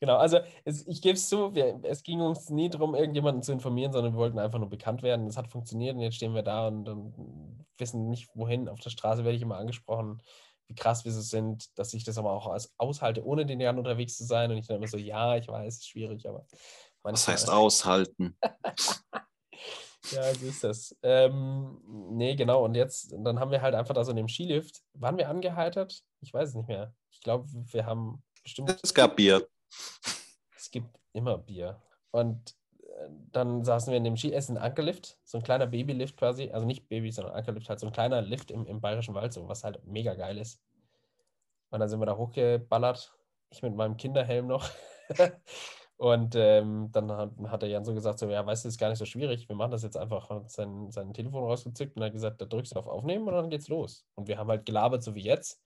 genau, 0.00 0.16
also 0.16 0.40
es, 0.64 0.84
ich 0.88 1.00
gebe 1.00 1.14
es 1.14 1.28
zu, 1.28 1.54
wir, 1.54 1.78
es 1.84 2.02
ging 2.02 2.20
uns 2.20 2.50
nie 2.50 2.68
darum, 2.68 2.96
irgendjemanden 2.96 3.44
zu 3.44 3.52
informieren, 3.52 3.92
sondern 3.92 4.14
wir 4.14 4.18
wollten 4.18 4.40
einfach 4.40 4.58
nur 4.58 4.68
bekannt 4.68 5.04
werden. 5.04 5.28
Es 5.28 5.36
hat 5.36 5.46
funktioniert 5.46 5.94
und 5.94 6.00
jetzt 6.00 6.16
stehen 6.16 6.34
wir 6.34 6.42
da 6.42 6.66
und, 6.66 6.88
und 6.88 7.64
wissen 7.78 8.08
nicht, 8.08 8.30
wohin. 8.34 8.68
Auf 8.68 8.80
der 8.80 8.90
Straße 8.90 9.22
werde 9.22 9.36
ich 9.36 9.42
immer 9.42 9.58
angesprochen, 9.58 10.20
wie 10.68 10.74
krass 10.74 11.04
wir 11.04 11.12
so 11.12 11.20
sind, 11.20 11.66
dass 11.78 11.94
ich 11.94 12.04
das 12.04 12.18
aber 12.18 12.32
auch 12.32 12.46
als 12.46 12.72
aushalte, 12.78 13.24
ohne 13.24 13.46
den 13.46 13.60
Jan 13.60 13.78
unterwegs 13.78 14.16
zu 14.16 14.24
sein. 14.24 14.50
Und 14.50 14.58
ich 14.58 14.66
dann 14.66 14.76
immer 14.76 14.86
so, 14.86 14.96
ja, 14.98 15.36
ich 15.36 15.48
weiß, 15.48 15.74
es 15.74 15.80
ist 15.80 15.88
schwierig, 15.88 16.28
aber. 16.28 16.46
Was 17.02 17.26
heißt 17.26 17.50
aushalten? 17.50 18.36
Ja, 20.12 20.32
so 20.34 20.46
ist 20.46 20.64
das. 20.64 20.96
Ähm, 21.02 21.80
nee, 22.12 22.34
genau. 22.34 22.64
Und 22.64 22.74
jetzt, 22.74 23.12
dann 23.12 23.38
haben 23.38 23.50
wir 23.50 23.60
halt 23.60 23.74
einfach 23.74 23.94
da 23.94 24.04
so 24.04 24.10
in 24.10 24.16
dem 24.16 24.28
Skilift. 24.28 24.80
Waren 24.94 25.18
wir 25.18 25.28
angeheitert? 25.28 26.02
Ich 26.20 26.32
weiß 26.32 26.50
es 26.50 26.54
nicht 26.54 26.68
mehr. 26.68 26.94
Ich 27.10 27.20
glaube, 27.20 27.46
wir 27.50 27.84
haben 27.84 28.22
bestimmt. 28.42 28.78
Es 28.82 28.94
gab 28.94 29.16
Bier. 29.16 29.46
Es 30.56 30.70
gibt 30.70 30.88
immer 31.12 31.36
Bier. 31.36 31.82
Und 32.10 32.54
dann 33.32 33.64
saßen 33.64 33.90
wir 33.90 33.98
in 33.98 34.04
dem 34.04 34.16
Skiessen 34.16 34.56
Ankerlift, 34.56 35.18
so 35.24 35.38
ein 35.38 35.44
kleiner 35.44 35.66
Babylift 35.66 36.16
quasi, 36.16 36.50
also 36.50 36.66
nicht 36.66 36.88
Baby, 36.88 37.10
sondern 37.10 37.34
Ankerlift, 37.34 37.68
halt 37.68 37.80
so 37.80 37.86
ein 37.86 37.92
kleiner 37.92 38.22
Lift 38.22 38.50
im, 38.50 38.66
im 38.66 38.80
Bayerischen 38.80 39.14
Wald, 39.14 39.32
so 39.32 39.48
was 39.48 39.64
halt 39.64 39.84
mega 39.86 40.14
geil 40.14 40.38
ist. 40.38 40.60
Und 41.70 41.80
dann 41.80 41.88
sind 41.88 42.00
wir 42.00 42.06
da 42.06 42.16
hochgeballert, 42.16 43.14
ich 43.50 43.62
mit 43.62 43.74
meinem 43.74 43.96
Kinderhelm 43.96 44.46
noch. 44.46 44.68
Und 45.96 46.36
ähm, 46.36 46.90
dann 46.92 47.10
hat, 47.10 47.32
hat, 47.48 47.62
der 47.62 47.70
Jan 47.70 47.84
so 47.84 47.92
gesagt, 47.92 48.20
so, 48.20 48.30
ja, 48.30 48.46
weißt 48.46 48.64
du, 48.64 48.68
ist 48.68 48.78
gar 48.78 48.88
nicht 48.88 49.00
so 49.00 49.04
schwierig, 49.04 49.48
wir 49.48 49.56
machen 49.56 49.72
das 49.72 49.82
jetzt 49.82 49.96
einfach, 49.96 50.30
hat 50.30 50.48
sein, 50.48 50.92
sein 50.92 51.12
Telefon 51.12 51.42
rausgezückt 51.42 51.96
und 51.96 52.04
hat 52.04 52.12
gesagt, 52.12 52.40
da 52.40 52.44
drückst 52.44 52.74
du 52.74 52.78
auf 52.78 52.86
Aufnehmen 52.86 53.26
und 53.26 53.34
dann 53.34 53.50
geht's 53.50 53.66
los. 53.66 54.06
Und 54.14 54.28
wir 54.28 54.38
haben 54.38 54.48
halt 54.48 54.64
gelabert, 54.64 55.02
so 55.02 55.16
wie 55.16 55.24
jetzt. 55.24 55.60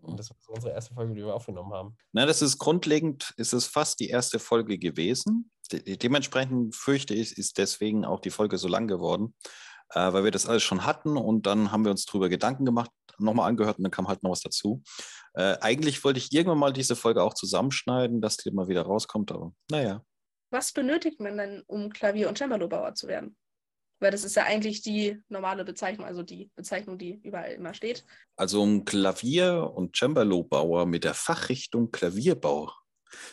Und 0.00 0.18
das 0.18 0.30
war 0.30 0.36
unsere 0.48 0.74
erste 0.74 0.92
Folge, 0.94 1.14
die 1.14 1.24
wir 1.24 1.32
aufgenommen 1.32 1.72
haben. 1.72 1.96
Na, 2.12 2.26
das 2.26 2.42
ist 2.42 2.58
grundlegend, 2.58 3.32
ist 3.36 3.52
es 3.52 3.66
fast 3.66 4.00
die 4.00 4.08
erste 4.08 4.40
Folge 4.40 4.78
gewesen. 4.78 5.48
De 5.72 5.96
dementsprechend 5.96 6.76
fürchte 6.76 7.14
ich, 7.14 7.36
ist 7.38 7.58
deswegen 7.58 8.04
auch 8.04 8.20
die 8.20 8.30
Folge 8.30 8.58
so 8.58 8.68
lang 8.68 8.86
geworden, 8.86 9.34
äh, 9.90 10.12
weil 10.12 10.24
wir 10.24 10.30
das 10.30 10.46
alles 10.46 10.62
schon 10.62 10.84
hatten 10.84 11.16
und 11.16 11.46
dann 11.46 11.72
haben 11.72 11.84
wir 11.84 11.90
uns 11.90 12.06
darüber 12.06 12.28
Gedanken 12.28 12.64
gemacht, 12.64 12.90
nochmal 13.18 13.48
angehört 13.48 13.78
und 13.78 13.84
dann 13.84 13.90
kam 13.90 14.08
halt 14.08 14.22
noch 14.22 14.30
was 14.30 14.40
dazu. 14.40 14.82
Äh, 15.34 15.56
eigentlich 15.60 16.02
wollte 16.04 16.18
ich 16.18 16.32
irgendwann 16.32 16.58
mal 16.58 16.72
diese 16.72 16.96
Folge 16.96 17.22
auch 17.22 17.34
zusammenschneiden, 17.34 18.20
dass 18.20 18.36
die 18.36 18.50
mal 18.50 18.68
wieder 18.68 18.82
rauskommt, 18.82 19.32
aber 19.32 19.52
naja. 19.70 20.04
Was 20.50 20.72
benötigt 20.72 21.20
man 21.20 21.38
denn, 21.38 21.62
um 21.66 21.90
Klavier- 21.90 22.28
und 22.28 22.36
Cembalo-Bauer 22.36 22.94
zu 22.94 23.08
werden? 23.08 23.36
Weil 24.00 24.10
das 24.10 24.24
ist 24.24 24.34
ja 24.34 24.42
eigentlich 24.42 24.82
die 24.82 25.18
normale 25.28 25.64
Bezeichnung, 25.64 26.06
also 26.06 26.22
die 26.22 26.50
Bezeichnung, 26.56 26.98
die 26.98 27.20
überall 27.22 27.52
immer 27.52 27.72
steht. 27.72 28.04
Also 28.36 28.60
um 28.60 28.84
Klavier- 28.84 29.72
und 29.74 29.96
Cembalo-Bauer 29.96 30.86
mit 30.86 31.04
der 31.04 31.14
Fachrichtung 31.14 31.90
Klavierbau 31.90 32.72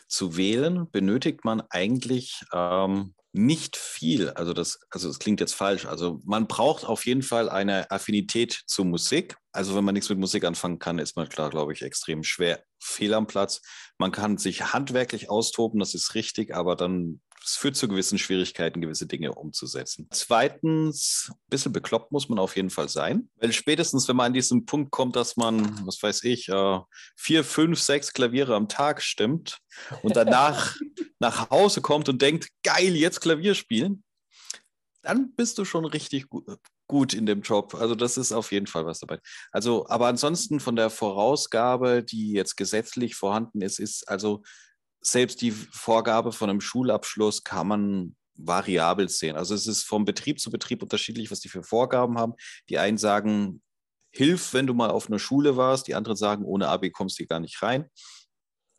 zu 0.08 0.38
wählen, 0.38 0.90
benötigt 0.92 1.46
man 1.46 1.62
eigentlich 1.70 2.42
ähm, 2.54 3.14
nicht 3.32 3.78
viel. 3.78 4.32
Also 4.32 4.54
das, 4.54 4.80
also 4.90 5.08
das 5.08 5.20
klingt 5.20 5.40
jetzt 5.40 5.54
falsch. 5.54 5.86
Also 5.86 6.20
man 6.26 6.48
braucht 6.48 6.86
auf 6.86 7.06
jeden 7.06 7.22
Fall 7.22 7.50
eine 7.50 7.90
Affinität 7.92 8.64
zur 8.66 8.86
Musik. 8.86 9.38
Also 9.52 9.76
wenn 9.76 9.84
man 9.84 9.94
nichts 9.94 10.10
mit 10.10 10.20
Musik 10.20 10.44
anfangen 10.46 10.80
kann, 10.80 11.00
ist 11.00 11.16
man 11.16 11.30
klar, 11.30 11.50
glaube 11.50 11.74
ich, 11.74 11.82
extrem 11.82 12.24
schwer 12.24 12.64
fehl 12.82 13.14
am 13.14 13.28
Platz. 13.28 13.62
Man 13.98 14.12
kann 14.12 14.38
sich 14.38 14.74
handwerklich 14.74 15.30
austoben, 15.30 15.80
das 15.80 15.94
ist 15.94 16.16
richtig, 16.16 16.56
aber 16.56 16.76
dann 16.76 17.22
es 17.44 17.56
führt 17.56 17.76
zu 17.76 17.88
gewissen 17.88 18.18
Schwierigkeiten, 18.18 18.82
gewisse 18.82 19.08
Dinge 19.08 19.34
umzusetzen. 19.34 20.08
Zweitens, 20.12 21.28
ein 21.30 21.50
bisschen 21.50 21.74
bekloppt 21.74 22.12
muss 22.12 22.30
man 22.30 22.40
auf 22.40 22.56
jeden 22.56 22.70
Fall 22.70 22.90
sein, 22.90 23.30
weil 23.38 23.54
spätestens, 23.54 24.08
wenn 24.08 24.16
man 24.16 24.28
an 24.28 24.34
diesen 24.34 24.66
Punkt 24.66 24.92
kommt, 24.92 25.16
dass 25.16 25.38
man, 25.38 25.86
was 25.86 26.02
weiß 26.02 26.24
ich, 26.24 26.50
äh, 26.50 26.80
vier, 27.16 27.44
fünf, 27.44 27.80
sechs 27.80 28.14
Klaviere 28.14 28.56
am 28.56 28.68
Tag 28.68 29.02
stimmt 29.02 29.60
und 30.04 30.16
danach 30.16 30.76
nach 31.20 31.50
Hause 31.50 31.82
kommt 31.82 32.10
und 32.10 32.22
denkt, 32.22 32.50
geil, 32.64 32.96
jetzt 32.96 33.22
Klavier 33.22 33.56
spielen, 33.56 34.04
dann 35.02 35.34
bist 35.36 35.58
du 35.58 35.66
schon 35.66 35.86
richtig 35.86 36.28
gut 36.90 37.14
in 37.14 37.26
dem 37.26 37.42
Job. 37.42 37.76
Also 37.76 37.96
das 37.96 38.18
ist 38.18 38.34
auf 38.34 38.52
jeden 38.52 38.68
Fall 38.68 38.86
was 38.86 39.00
dabei. 39.00 39.20
Also, 39.52 39.88
aber 39.88 40.08
ansonsten 40.08 40.60
von 40.60 40.76
der 40.76 40.90
Vorausgabe, 40.90 42.04
die 42.04 42.34
jetzt 42.34 42.58
gesetzlich 42.58 43.16
vorhanden 43.16 43.62
ist, 43.62 43.80
ist 43.80 44.10
also 44.10 44.44
selbst 45.02 45.42
die 45.42 45.52
Vorgabe 45.52 46.32
von 46.32 46.50
einem 46.50 46.62
Schulabschluss 46.62 47.44
kann 47.44 47.68
man 47.68 48.16
variabel 48.36 49.10
sehen. 49.10 49.36
Also 49.36 49.54
es 49.54 49.68
ist 49.68 49.84
vom 49.84 50.06
Betrieb 50.06 50.40
zu 50.40 50.50
Betrieb 50.50 50.82
unterschiedlich, 50.82 51.30
was 51.32 51.42
die 51.42 51.50
für 51.50 51.64
Vorgaben 51.64 52.18
haben. 52.18 52.34
Die 52.70 52.78
einen 52.78 52.98
sagen, 52.98 53.62
hilf, 54.12 54.54
wenn 54.54 54.68
du 54.68 54.74
mal 54.74 54.90
auf 54.90 55.08
einer 55.08 55.20
Schule 55.20 55.58
warst. 55.58 55.88
Die 55.88 55.96
anderen 55.96 56.16
sagen, 56.18 56.46
ohne 56.46 56.68
Abi 56.68 56.92
kommst 56.92 57.20
du 57.20 57.26
gar 57.26 57.40
nicht 57.40 57.62
rein 57.62 57.90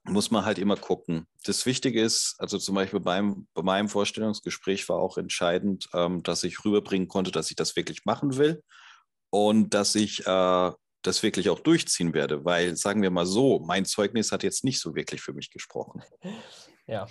muss 0.04 0.30
man 0.30 0.44
halt 0.44 0.58
immer 0.58 0.76
gucken. 0.76 1.26
Das 1.44 1.66
Wichtige 1.66 2.02
ist, 2.02 2.34
also 2.38 2.58
zum 2.58 2.74
Beispiel 2.74 3.00
beim, 3.00 3.46
bei 3.54 3.62
meinem 3.62 3.88
Vorstellungsgespräch 3.88 4.88
war 4.88 4.96
auch 4.96 5.18
entscheidend, 5.18 5.88
ähm, 5.94 6.22
dass 6.22 6.42
ich 6.44 6.64
rüberbringen 6.64 7.08
konnte, 7.08 7.30
dass 7.30 7.50
ich 7.50 7.56
das 7.56 7.76
wirklich 7.76 8.04
machen 8.04 8.36
will 8.36 8.62
und 9.30 9.74
dass 9.74 9.94
ich 9.94 10.26
äh, 10.26 10.70
das 11.02 11.22
wirklich 11.22 11.48
auch 11.50 11.60
durchziehen 11.60 12.14
werde, 12.14 12.44
weil, 12.44 12.76
sagen 12.76 13.02
wir 13.02 13.10
mal 13.10 13.26
so, 13.26 13.58
mein 13.60 13.84
Zeugnis 13.84 14.32
hat 14.32 14.42
jetzt 14.42 14.64
nicht 14.64 14.80
so 14.80 14.94
wirklich 14.94 15.20
für 15.20 15.32
mich 15.32 15.50
gesprochen. 15.50 16.02
Ja. 16.86 17.06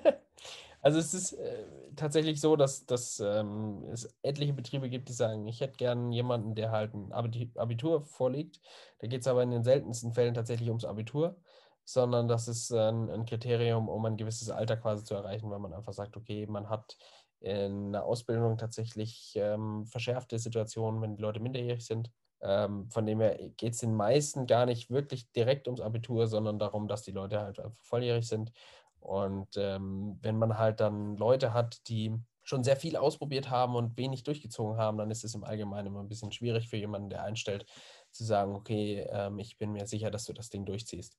also 0.80 0.98
es 0.98 1.12
ist 1.12 1.34
äh, 1.34 1.66
tatsächlich 1.94 2.40
so, 2.40 2.56
dass, 2.56 2.86
dass 2.86 3.20
ähm, 3.20 3.84
es 3.92 4.08
etliche 4.22 4.54
Betriebe 4.54 4.88
gibt, 4.88 5.10
die 5.10 5.12
sagen, 5.12 5.46
ich 5.46 5.60
hätte 5.60 5.76
gern 5.76 6.10
jemanden, 6.10 6.54
der 6.54 6.70
halt 6.70 6.94
ein 6.94 7.12
Abitur 7.12 8.06
vorlegt. 8.06 8.60
Da 9.00 9.06
geht 9.06 9.20
es 9.20 9.26
aber 9.26 9.42
in 9.42 9.50
den 9.50 9.62
seltensten 9.62 10.14
Fällen 10.14 10.32
tatsächlich 10.32 10.70
ums 10.70 10.86
Abitur 10.86 11.36
sondern 11.84 12.28
das 12.28 12.48
ist 12.48 12.72
ein, 12.72 13.10
ein, 13.10 13.26
Kriterium, 13.26 13.88
um 13.88 14.04
ein 14.06 14.16
gewisses 14.16 14.50
Alter 14.50 14.76
quasi 14.76 15.04
zu 15.04 15.14
erreichen, 15.14 15.50
weil 15.50 15.58
man 15.58 15.74
einfach 15.74 15.92
sagt, 15.92 16.16
okay, 16.16 16.46
man 16.46 16.68
hat 16.68 16.96
in 17.40 17.92
der 17.92 18.04
Ausbildung 18.04 18.56
tatsächlich 18.56 19.34
ähm, 19.36 19.84
verschärfte 19.86 20.38
Situationen, 20.38 21.02
wenn 21.02 21.16
die 21.16 21.22
Leute 21.22 21.40
minderjährig 21.40 21.84
sind. 21.84 22.10
Ähm, 22.40 22.90
von 22.90 23.06
dem 23.06 23.20
her 23.20 23.38
geht 23.56 23.74
es 23.74 23.80
den 23.80 23.94
meisten 23.94 24.46
gar 24.46 24.66
nicht 24.66 24.90
wirklich 24.90 25.30
direkt 25.32 25.66
ums 25.66 25.80
Abitur, 25.80 26.26
sondern 26.26 26.58
darum, 26.58 26.88
dass 26.88 27.02
die 27.02 27.12
Leute 27.12 27.40
halt 27.40 27.60
volljährig 27.80 28.28
sind. 28.28 28.52
Und 29.00 29.56
ähm, 29.56 30.18
wenn 30.22 30.38
man 30.38 30.58
halt 30.58 30.80
dann 30.80 31.16
Leute 31.16 31.52
hat, 31.52 31.88
die 31.88 32.14
schon 32.42 32.62
sehr 32.62 32.76
viel 32.76 32.96
ausprobiert 32.96 33.50
haben 33.50 33.74
und 33.74 33.96
wenig 33.96 34.22
durchgezogen 34.22 34.76
haben, 34.76 34.98
dann 34.98 35.10
ist 35.10 35.24
es 35.24 35.34
im 35.34 35.44
Allgemeinen 35.44 35.88
immer 35.88 36.00
ein 36.00 36.08
bisschen 36.08 36.32
schwierig 36.32 36.68
für 36.68 36.76
jemanden, 36.76 37.10
der 37.10 37.22
einstellt, 37.22 37.66
zu 38.10 38.24
sagen, 38.24 38.54
okay, 38.54 39.06
ähm, 39.10 39.38
ich 39.38 39.58
bin 39.58 39.72
mir 39.72 39.86
sicher, 39.86 40.10
dass 40.10 40.24
du 40.24 40.32
das 40.32 40.50
Ding 40.50 40.64
durchziehst. 40.64 41.18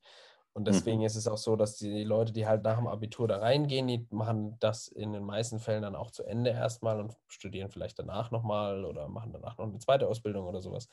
Und 0.55 0.69
deswegen 0.69 0.99
mhm. 0.99 1.05
ist 1.05 1.17
es 1.17 1.27
auch 1.27 1.37
so, 1.37 1.57
dass 1.57 1.75
die 1.75 2.05
Leute, 2.05 2.31
die 2.31 2.47
halt 2.47 2.63
nach 2.63 2.77
dem 2.77 2.87
Abitur 2.87 3.27
da 3.27 3.39
reingehen, 3.39 3.87
die 3.87 4.07
machen 4.09 4.55
das 4.61 4.87
in 4.87 5.11
den 5.11 5.25
meisten 5.25 5.59
Fällen 5.59 5.81
dann 5.81 5.97
auch 5.97 6.11
zu 6.11 6.23
Ende 6.23 6.51
erstmal 6.51 6.97
und 7.01 7.17
studieren 7.27 7.69
vielleicht 7.69 7.99
danach 7.99 8.31
nochmal 8.31 8.85
oder 8.85 9.09
machen 9.09 9.33
danach 9.33 9.57
noch 9.57 9.65
eine 9.65 9.79
zweite 9.79 10.07
Ausbildung 10.07 10.47
oder 10.47 10.61
sowas. 10.61 10.87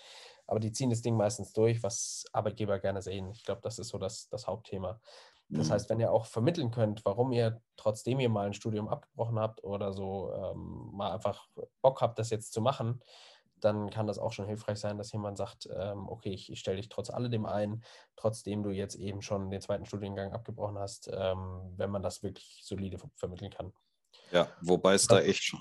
Aber 0.48 0.58
die 0.58 0.72
ziehen 0.72 0.90
das 0.90 1.00
Ding 1.00 1.16
meistens 1.16 1.52
durch, 1.52 1.80
was 1.84 2.24
Arbeitgeber 2.32 2.80
gerne 2.80 3.02
sehen. 3.02 3.30
Ich 3.30 3.44
glaube, 3.44 3.60
das 3.62 3.78
ist 3.78 3.90
so 3.90 3.98
das, 3.98 4.28
das 4.28 4.48
Hauptthema. 4.48 5.00
Das 5.48 5.68
mhm. 5.68 5.72
heißt, 5.74 5.90
wenn 5.90 6.00
ihr 6.00 6.10
auch 6.10 6.26
vermitteln 6.26 6.72
könnt, 6.72 7.04
warum 7.04 7.30
ihr, 7.30 7.62
trotzdem 7.76 8.18
ihr 8.18 8.30
mal 8.30 8.46
ein 8.46 8.54
Studium 8.54 8.88
abgebrochen 8.88 9.38
habt 9.38 9.62
oder 9.62 9.92
so, 9.92 10.32
ähm, 10.34 10.90
mal 10.92 11.12
einfach 11.12 11.46
Bock 11.82 12.00
habt, 12.00 12.18
das 12.18 12.30
jetzt 12.30 12.52
zu 12.52 12.60
machen, 12.60 13.00
dann 13.64 13.90
kann 13.90 14.06
das 14.06 14.18
auch 14.18 14.32
schon 14.32 14.46
hilfreich 14.46 14.78
sein, 14.78 14.98
dass 14.98 15.12
jemand 15.12 15.38
sagt, 15.38 15.68
ähm, 15.74 16.08
okay, 16.08 16.30
ich, 16.30 16.50
ich 16.50 16.60
stelle 16.60 16.76
dich 16.76 16.88
trotz 16.88 17.10
alledem 17.10 17.46
ein, 17.46 17.82
trotzdem 18.16 18.62
du 18.62 18.70
jetzt 18.70 18.96
eben 18.96 19.22
schon 19.22 19.50
den 19.50 19.60
zweiten 19.60 19.86
Studiengang 19.86 20.32
abgebrochen 20.32 20.78
hast, 20.78 21.08
ähm, 21.12 21.72
wenn 21.76 21.90
man 21.90 22.02
das 22.02 22.22
wirklich 22.22 22.60
solide 22.64 22.98
ver 22.98 23.10
vermitteln 23.16 23.50
kann. 23.50 23.72
Ja, 24.30 24.48
wobei 24.60 24.94
es 24.94 25.06
da 25.06 25.20
echt 25.20 25.44
schon, 25.44 25.60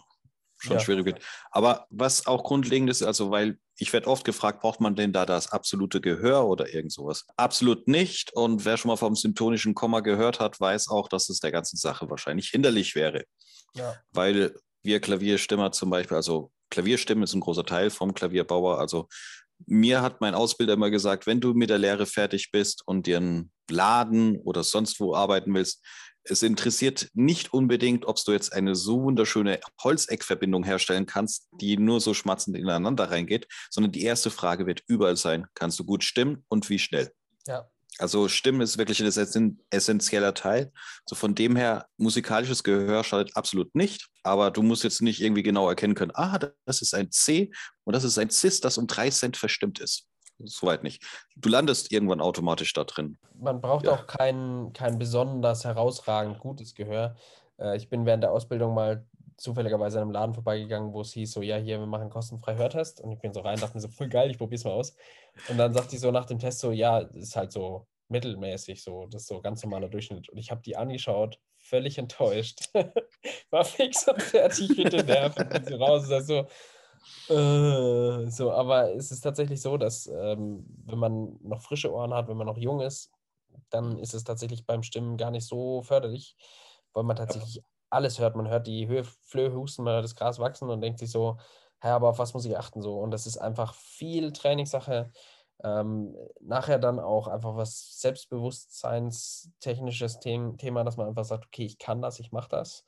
schon 0.58 0.78
ja. 0.78 0.80
schwierig 0.80 1.06
wird. 1.06 1.22
Aber 1.52 1.88
was 1.90 2.28
auch 2.28 2.44
grundlegend 2.44 2.90
ist, 2.90 3.04
also 3.04 3.32
weil 3.32 3.60
ich 3.78 3.92
werde 3.94 4.08
oft 4.08 4.26
gefragt, 4.26 4.62
braucht 4.62 4.80
man 4.80 4.96
denn 4.96 5.12
da 5.12 5.26
das 5.26 5.52
absolute 5.52 6.02
Gehör 6.02 6.48
oder 6.48 6.74
irgend 6.74 6.94
sowas? 6.94 7.26
Absolut 7.36 7.88
nicht. 7.88 8.32
Und 8.34 8.64
wer 8.64 8.78
schon 8.78 8.90
mal 8.90 8.96
vom 8.96 9.16
symptonischen 9.16 9.74
Komma 9.74 10.02
gehört 10.02 10.40
hat, 10.40 10.60
weiß 10.60 10.90
auch, 10.90 11.10
dass 11.10 11.30
es 11.30 11.40
der 11.40 11.52
ganzen 11.52 11.78
Sache 11.78 12.10
wahrscheinlich 12.10 12.50
hinderlich 12.50 12.96
wäre. 12.96 13.26
Ja. 13.74 13.96
Weil 14.12 14.56
wir 14.84 15.00
Klavierstimmer 15.00 15.72
zum 15.72 15.90
Beispiel, 15.90 16.18
also 16.18 16.52
Klavierstimmen 16.72 17.24
ist 17.24 17.34
ein 17.34 17.42
großer 17.42 17.66
Teil 17.66 17.92
vom 17.92 18.16
Klavierbauer. 18.16 18.80
Also 18.80 19.08
mir 19.68 20.02
hat 20.02 20.22
mein 20.22 20.34
Ausbilder 20.34 20.74
immer 20.74 20.90
gesagt, 20.90 21.28
wenn 21.28 21.40
du 21.40 21.54
mit 21.54 21.70
der 21.70 21.78
Lehre 21.78 22.08
fertig 22.08 22.50
bist 22.52 22.82
und 22.88 23.06
dir 23.06 23.18
einen 23.18 23.52
Laden 23.70 24.38
oder 24.38 24.64
sonst 24.64 25.00
wo 25.00 25.14
arbeiten 25.14 25.54
willst, 25.54 25.86
es 26.24 26.44
interessiert 26.44 27.10
nicht 27.14 27.54
unbedingt, 27.54 28.06
ob 28.06 28.24
du 28.24 28.32
jetzt 28.32 28.54
eine 28.54 28.76
so 28.76 29.02
wunderschöne 29.02 29.60
Holzeckverbindung 29.84 30.64
herstellen 30.64 31.06
kannst, 31.06 31.48
die 31.60 31.78
nur 31.78 32.00
so 32.00 32.14
schmatzend 32.14 32.58
ineinander 32.58 33.10
reingeht, 33.10 33.48
sondern 33.70 33.92
die 33.92 34.04
erste 34.04 34.30
Frage 34.30 34.68
wird 34.68 34.84
überall 34.88 35.18
sein, 35.18 35.48
kannst 35.56 35.80
du 35.80 35.86
gut 35.86 36.04
stimmen 36.04 36.46
und 36.48 36.70
wie 36.70 36.80
schnell? 36.80 37.12
Ja. 37.48 37.68
Also 38.02 38.28
Stimmen 38.28 38.62
ist 38.62 38.78
wirklich 38.78 39.00
ein 39.02 39.60
essentieller 39.70 40.34
Teil. 40.34 40.72
So 41.06 41.16
von 41.16 41.36
dem 41.36 41.56
her, 41.56 41.86
musikalisches 41.98 42.64
Gehör 42.64 43.04
schadet 43.04 43.36
absolut 43.36 43.74
nicht, 43.76 44.08
aber 44.24 44.52
du 44.52 44.64
musst 44.64 44.84
jetzt 44.84 45.02
nicht 45.02 45.22
irgendwie 45.22 45.44
genau 45.44 45.70
erkennen 45.70 45.96
können, 45.96 46.12
ah, 46.16 46.40
das 46.66 46.82
ist 46.82 46.96
ein 46.96 47.12
C 47.12 47.52
und 47.84 47.96
das 47.96 48.04
ist 48.04 48.18
ein 48.18 48.30
Cis, 48.30 48.60
das 48.60 48.78
um 48.78 48.88
drei 48.88 49.10
Cent 49.10 49.38
verstimmt 49.38 49.80
ist. 49.80 50.08
Soweit 50.44 50.82
nicht. 50.84 51.04
Du 51.36 51.50
landest 51.50 51.92
irgendwann 51.92 52.22
automatisch 52.22 52.74
da 52.74 52.84
drin. 52.84 53.20
Man 53.36 53.62
braucht 53.62 53.86
ja. 53.86 53.92
auch 53.92 54.08
kein, 54.08 54.72
kein 54.74 54.98
besonders 54.98 55.66
herausragend 55.66 56.40
gutes 56.40 56.74
Gehör. 56.74 57.16
Äh, 57.60 57.78
ich 57.78 57.90
bin 57.90 58.06
während 58.08 58.24
der 58.24 58.32
Ausbildung 58.32 58.74
mal 58.74 59.06
zufälligerweise 59.38 59.98
in 59.98 60.04
einem 60.04 60.12
Laden 60.12 60.34
vorbeigegangen, 60.34 60.94
wo 60.94 61.02
es 61.02 61.14
hieß, 61.14 61.32
so, 61.32 61.42
ja, 61.42 61.58
hier, 61.58 61.80
wir 61.80 61.88
machen 61.88 62.10
kostenfrei 62.10 62.56
Hörtest. 62.56 63.02
Und 63.02 63.12
ich 63.12 63.20
bin 63.20 63.34
so 63.34 63.42
rein, 63.42 63.60
dachte 63.60 63.76
mir 63.76 63.82
so, 63.82 63.88
voll 63.88 64.10
geil, 64.10 64.30
ich 64.30 64.38
probier's 64.38 64.64
mal 64.64 64.72
aus. 64.72 64.96
Und 65.50 65.58
dann 65.58 65.74
sagt 65.74 65.92
die 65.92 65.98
so 65.98 66.12
nach 66.12 66.26
dem 66.26 66.40
Test 66.40 66.60
so, 66.60 66.72
ja, 66.72 67.00
ist 67.00 67.36
halt 67.36 67.52
so 67.52 67.88
mittelmäßig 68.12 68.84
so, 68.84 69.08
das 69.08 69.24
ist 69.24 69.28
so 69.28 69.42
ganz 69.42 69.64
normaler 69.64 69.90
Durchschnitt. 69.90 70.30
Und 70.30 70.38
ich 70.38 70.52
habe 70.52 70.62
die 70.62 70.76
angeschaut, 70.76 71.40
völlig 71.58 71.98
enttäuscht. 71.98 72.70
War 73.50 73.66
fix 73.66 74.08
und 74.08 74.22
fertig 74.22 74.78
mit 74.78 74.94
den 74.94 75.06
Nerven. 75.06 75.48
Und 75.52 75.68
so 75.68 75.76
raus, 75.78 76.10
ist 76.10 76.28
so, 76.28 76.48
äh, 77.34 78.30
so, 78.30 78.52
aber 78.52 78.94
es 78.94 79.12
ist 79.12 79.22
tatsächlich 79.22 79.62
so, 79.62 79.78
dass 79.78 80.08
ähm, 80.08 80.66
wenn 80.86 81.00
man 81.00 81.38
noch 81.42 81.62
frische 81.62 81.92
Ohren 81.92 82.14
hat, 82.14 82.28
wenn 82.28 82.38
man 82.38 82.48
noch 82.48 82.58
jung 82.58 82.82
ist, 82.82 83.12
dann 83.70 83.98
ist 83.98 84.14
es 84.14 84.24
tatsächlich 84.24 84.66
beim 84.66 84.84
Stimmen 84.84 85.18
gar 85.18 85.32
nicht 85.32 85.48
so 85.48 85.82
förderlich, 85.82 86.36
weil 86.94 87.04
man 87.04 87.16
tatsächlich 87.16 87.64
alles 87.90 88.20
hört. 88.20 88.36
Man 88.36 88.50
hört 88.50 88.68
die 88.68 88.88
Höhe, 88.88 89.04
Flöhe 89.04 89.54
husten, 89.54 89.84
man 89.84 89.94
hört 89.94 90.04
das 90.04 90.16
Gras 90.16 90.40
wachsen 90.40 90.70
und 90.70 90.82
denkt 90.82 91.00
sich 91.00 91.12
so, 91.12 91.38
ja, 91.84 91.96
aber 91.96 92.10
auf 92.10 92.20
was 92.20 92.34
muss 92.34 92.46
ich 92.46 92.58
achten 92.58 92.82
so? 92.82 93.00
Und 93.00 93.12
das 93.12 93.26
ist 93.26 93.38
einfach 93.38 93.74
viel 93.74 94.32
Trainingssache. 94.34 95.12
Ähm, 95.64 96.16
nachher 96.40 96.80
dann 96.80 97.00
auch 97.00 97.28
einfach 97.28 97.56
was 97.56 98.00
selbstbewusstseinstechnisches 98.00 100.20
Thema, 100.20 100.84
dass 100.84 100.98
man 100.98 101.08
einfach 101.08 101.26
sagt, 101.26 101.46
okay, 101.46 101.66
ich 101.66 101.78
kann 101.78 102.02
das, 102.02 102.20
ich 102.20 102.32
mache 102.32 102.50
das. 102.50 102.84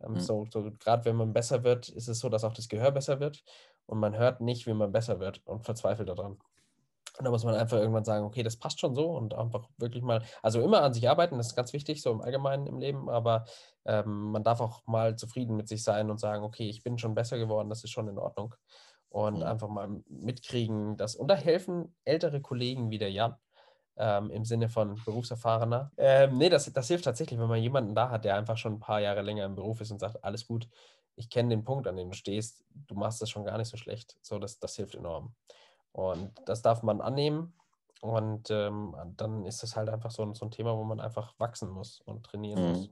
Ähm, 0.00 0.12
mhm. 0.12 0.20
So, 0.20 0.46
so 0.50 0.70
gerade 0.78 1.04
wenn 1.04 1.16
man 1.16 1.32
besser 1.32 1.64
wird, 1.64 1.88
ist 1.88 2.06
es 2.08 2.20
so, 2.20 2.28
dass 2.28 2.44
auch 2.44 2.54
das 2.54 2.68
Gehör 2.68 2.92
besser 2.92 3.18
wird 3.20 3.42
und 3.86 3.98
man 3.98 4.16
hört 4.16 4.40
nicht, 4.40 4.66
wie 4.66 4.74
man 4.74 4.92
besser 4.92 5.20
wird 5.20 5.40
und 5.46 5.64
verzweifelt 5.64 6.08
daran. 6.08 6.38
Und 7.18 7.26
da 7.26 7.30
muss 7.30 7.44
man 7.44 7.54
einfach 7.54 7.76
irgendwann 7.76 8.04
sagen, 8.04 8.24
okay, 8.24 8.42
das 8.42 8.56
passt 8.56 8.80
schon 8.80 8.94
so 8.94 9.10
und 9.10 9.34
einfach 9.34 9.68
wirklich 9.76 10.02
mal, 10.02 10.22
also 10.42 10.62
immer 10.62 10.82
an 10.82 10.94
sich 10.94 11.10
arbeiten, 11.10 11.36
das 11.36 11.48
ist 11.48 11.56
ganz 11.56 11.74
wichtig, 11.74 12.00
so 12.00 12.10
im 12.10 12.22
Allgemeinen 12.22 12.66
im 12.66 12.78
Leben, 12.78 13.10
aber 13.10 13.44
ähm, 13.84 14.30
man 14.30 14.42
darf 14.42 14.60
auch 14.60 14.86
mal 14.86 15.16
zufrieden 15.16 15.56
mit 15.56 15.68
sich 15.68 15.84
sein 15.84 16.10
und 16.10 16.18
sagen, 16.18 16.42
okay, 16.42 16.68
ich 16.68 16.82
bin 16.82 16.98
schon 16.98 17.14
besser 17.14 17.36
geworden, 17.36 17.68
das 17.68 17.84
ist 17.84 17.90
schon 17.90 18.08
in 18.08 18.18
Ordnung. 18.18 18.54
Und 19.12 19.38
mhm. 19.38 19.42
einfach 19.42 19.68
mal 19.68 20.02
mitkriegen, 20.08 20.96
dass, 20.96 21.16
und 21.16 21.28
da 21.28 21.34
helfen 21.34 21.94
ältere 22.04 22.40
Kollegen 22.40 22.90
wie 22.90 22.96
der 22.96 23.12
Jan, 23.12 23.36
ähm, 23.98 24.30
im 24.30 24.46
Sinne 24.46 24.70
von 24.70 24.98
berufserfahrener. 25.04 25.92
Ähm, 25.98 26.38
nee, 26.38 26.48
das, 26.48 26.72
das 26.72 26.88
hilft 26.88 27.04
tatsächlich, 27.04 27.38
wenn 27.38 27.48
man 27.48 27.60
jemanden 27.60 27.94
da 27.94 28.08
hat, 28.08 28.24
der 28.24 28.36
einfach 28.36 28.56
schon 28.56 28.74
ein 28.74 28.80
paar 28.80 29.00
Jahre 29.00 29.20
länger 29.20 29.44
im 29.44 29.54
Beruf 29.54 29.82
ist 29.82 29.90
und 29.90 29.98
sagt, 29.98 30.24
alles 30.24 30.46
gut, 30.46 30.66
ich 31.14 31.28
kenne 31.28 31.50
den 31.50 31.62
Punkt, 31.62 31.86
an 31.86 31.96
dem 31.96 32.10
du 32.10 32.16
stehst, 32.16 32.64
du 32.70 32.94
machst 32.94 33.20
das 33.20 33.28
schon 33.28 33.44
gar 33.44 33.58
nicht 33.58 33.68
so 33.68 33.76
schlecht. 33.76 34.16
So, 34.22 34.38
das, 34.38 34.58
das 34.58 34.76
hilft 34.76 34.94
enorm. 34.94 35.34
Und 35.92 36.32
das 36.46 36.62
darf 36.62 36.82
man 36.82 37.02
annehmen. 37.02 37.52
Und 38.00 38.50
ähm, 38.50 38.96
dann 39.18 39.44
ist 39.44 39.62
das 39.62 39.76
halt 39.76 39.90
einfach 39.90 40.10
so, 40.10 40.32
so 40.32 40.46
ein 40.46 40.50
Thema, 40.50 40.74
wo 40.76 40.84
man 40.84 41.00
einfach 41.00 41.34
wachsen 41.38 41.68
muss 41.68 42.00
und 42.00 42.24
trainieren 42.24 42.62
mhm. 42.62 42.72
muss. 42.72 42.90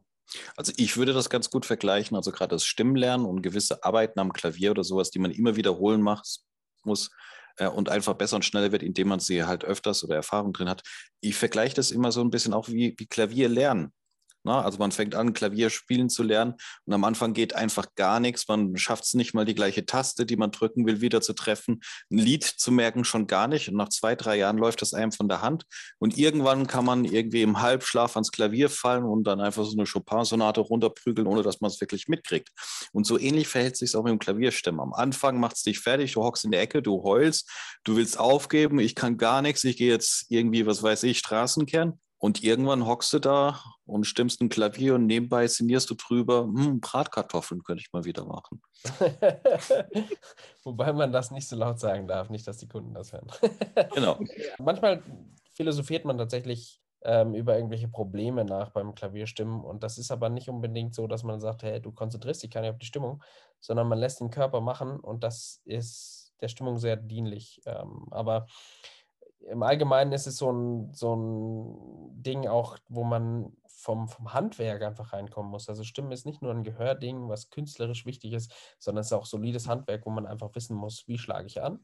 Also 0.57 0.73
ich 0.77 0.97
würde 0.97 1.13
das 1.13 1.31
ganz 1.31 1.51
gut 1.51 1.67
vergleichen, 1.67 2.17
also 2.17 2.31
gerade 2.33 2.55
das 2.55 2.65
Stimmlernen 2.65 3.27
und 3.27 3.43
gewisse 3.43 3.83
Arbeiten 3.85 4.21
am 4.21 4.33
Klavier 4.33 4.71
oder 4.71 4.85
sowas, 4.85 5.11
die 5.11 5.19
man 5.19 5.31
immer 5.31 5.57
wiederholen 5.57 6.03
macht, 6.03 6.41
muss 6.85 7.11
äh, 7.57 7.67
und 7.67 7.89
einfach 7.89 8.15
besser 8.15 8.37
und 8.37 8.45
schneller 8.45 8.73
wird, 8.73 8.83
indem 8.83 9.09
man 9.09 9.21
sie 9.21 9.45
halt 9.45 9.65
öfters 9.65 10.05
oder 10.05 10.17
Erfahrung 10.17 10.53
drin 10.53 10.69
hat. 10.69 10.83
Ich 11.21 11.37
vergleiche 11.37 11.75
das 11.75 11.91
immer 11.91 12.13
so 12.13 12.21
ein 12.21 12.31
bisschen 12.31 12.55
auch 12.55 12.69
wie, 12.69 12.95
wie 12.97 13.07
Klavier 13.07 13.49
lernen. 13.49 13.93
Na, 14.43 14.59
ne? 14.59 14.65
also 14.65 14.79
man 14.79 14.91
fängt 14.91 15.15
an, 15.15 15.35
Klavier 15.35 15.69
spielen 15.69 16.09
zu 16.09 16.23
lernen 16.23 16.55
und 16.87 16.95
am 16.95 17.05
Anfang 17.05 17.35
geht 17.35 17.55
einfach 17.55 17.95
gar 17.95 18.21
nichts. 18.21 18.49
Man 18.49 18.77
schafft 18.77 19.05
es 19.05 19.15
nicht 19.15 19.35
mal, 19.35 19.45
die 19.45 19.55
gleiche 19.55 19.85
Taste, 19.85 20.25
die 20.25 20.37
man 20.37 20.51
drücken 20.51 20.87
will, 20.87 21.03
wieder 21.03 21.21
zu 21.21 21.35
treffen. 21.35 21.81
Ein 22.11 22.19
Lied 22.19 22.45
zu 22.45 22.73
merken 22.73 23.05
schon 23.05 23.27
gar 23.27 23.49
nicht. 23.49 23.69
Und 23.69 23.77
nach 23.77 23.91
zwei, 23.91 24.15
drei 24.15 24.37
Jahren 24.37 24.57
läuft 24.57 24.81
das 24.81 24.95
einem 24.95 25.13
von 25.13 25.29
der 25.29 25.43
Hand. 25.43 25.65
Und 25.99 26.17
irgendwann 26.17 26.67
kann 26.67 26.87
man 26.87 27.05
irgendwie 27.05 27.43
im 27.43 27.61
Halbschlaf 27.61 28.17
ans 28.17 28.33
Klavier 28.33 28.71
fallen 28.71 29.05
und 29.05 29.25
dann 29.25 29.41
einfach 29.41 29.65
so 29.65 29.77
eine 29.77 29.87
Chopin-Sonate 29.87 30.61
runterprügeln, 30.61 31.27
ohne 31.27 31.43
dass 31.43 31.61
man 31.61 31.71
es 31.71 31.81
wirklich 31.81 32.09
mitkriegt. 32.09 32.49
Und 32.93 33.07
so 33.07 33.19
ähnlich 33.19 33.49
verhält 33.49 33.77
sich 33.77 33.95
auch 33.95 34.05
mit 34.05 34.13
dem 34.13 34.19
Klavierstimmen. 34.19 34.81
Am 34.81 34.95
Anfang 34.95 35.39
macht 35.39 35.57
es 35.57 35.63
dich 35.63 35.81
fertig, 35.81 36.13
du 36.13 36.23
hockst 36.23 36.45
in 36.45 36.51
der 36.51 36.63
Ecke, 36.63 36.81
du 36.81 37.03
heulst, 37.03 37.51
du 37.85 37.97
willst 37.97 38.19
aufgeben, 38.19 38.79
ich 38.79 38.95
kann 38.95 39.19
gar 39.19 39.43
nichts, 39.43 39.65
ich 39.65 39.77
gehe 39.77 39.91
jetzt 39.91 40.27
irgendwie, 40.31 40.65
was 40.65 40.83
weiß 40.83 41.03
ich, 41.03 41.19
Straßenkern. 41.19 41.99
Und 42.21 42.45
irgendwann 42.45 42.87
hockst 42.87 43.15
du 43.15 43.19
da 43.19 43.59
und 43.87 44.05
stimmst 44.05 44.43
ein 44.43 44.51
Klavier 44.51 44.95
und 44.95 45.07
nebenbei 45.07 45.47
sinnierst 45.47 45.89
du 45.89 45.95
drüber, 45.95 46.43
hm, 46.43 46.79
Bratkartoffeln 46.81 47.63
könnte 47.63 47.81
ich 47.81 47.93
mal 47.95 48.05
wieder 48.05 48.27
machen. 48.27 48.61
Wobei 50.63 50.93
man 50.93 51.13
das 51.13 51.31
nicht 51.31 51.49
so 51.49 51.57
laut 51.57 51.81
sagen 51.81 52.07
darf, 52.07 52.29
nicht, 52.29 52.47
dass 52.47 52.59
die 52.59 52.69
Kunden 52.69 52.93
das 52.93 53.15
hören. 53.15 53.27
genau. 53.95 54.21
Manchmal 54.59 55.03
philosophiert 55.55 56.05
man 56.05 56.19
tatsächlich 56.19 56.83
ähm, 57.03 57.35
über 57.35 57.57
irgendwelche 57.57 57.89
Probleme 57.89 58.45
nach 58.45 58.69
beim 58.69 58.95
Klavierstimmen 58.95 59.65
und 59.65 59.83
das 59.83 59.97
ist 59.97 60.11
aber 60.11 60.29
nicht 60.29 60.51
unbedingt 60.51 60.95
so, 60.95 61.07
dass 61.07 61.23
man 61.23 61.41
sagt, 61.41 61.63
hey, 61.63 61.81
du 61.81 61.91
konzentrierst 61.91 62.43
dich 62.43 62.51
gar 62.51 62.61
nicht 62.61 62.71
auf 62.71 62.79
die 62.79 62.87
Stimmung, 62.87 63.23
sondern 63.61 63.89
man 63.89 63.99
lässt 63.99 64.21
den 64.21 64.31
Körper 64.31 64.61
machen 64.61 65.01
und 65.01 65.25
das 65.25 65.63
ist 65.65 66.35
der 66.43 66.49
Stimmung 66.49 66.79
sehr 66.79 66.97
dienlich. 66.97 67.63
Ähm, 67.65 68.09
aber 68.11 68.47
im 69.49 69.63
Allgemeinen 69.63 70.13
ist 70.13 70.27
es 70.27 70.37
so 70.37 70.53
ein, 70.53 70.93
so 70.93 71.15
ein 71.17 72.23
Ding 72.23 72.47
auch, 72.47 72.79
wo 72.89 73.05
man 73.05 73.53
vom, 73.67 74.09
vom 74.09 74.35
Handwerk 74.35 74.83
einfach 74.83 75.13
reinkommen 75.13 75.51
muss. 75.51 75.69
Also 75.69 75.85
Stimmen 75.85 76.13
ist 76.13 76.27
nicht 76.27 76.43
nur 76.43 76.53
ein 76.53 76.65
Gehörding, 76.65 77.29
was 77.29 77.51
künstlerisch 77.51 78.05
wichtig 78.05 78.35
ist, 78.35 78.53
sondern 78.79 79.01
es 79.01 79.07
ist 79.07 79.13
auch 79.13 79.27
solides 79.27 79.69
Handwerk, 79.69 80.05
wo 80.05 80.11
man 80.11 80.27
einfach 80.27 80.55
wissen 80.55 80.77
muss, 80.77 81.09
wie 81.09 81.19
schlage 81.19 81.47
ich 81.47 81.63
an, 81.63 81.81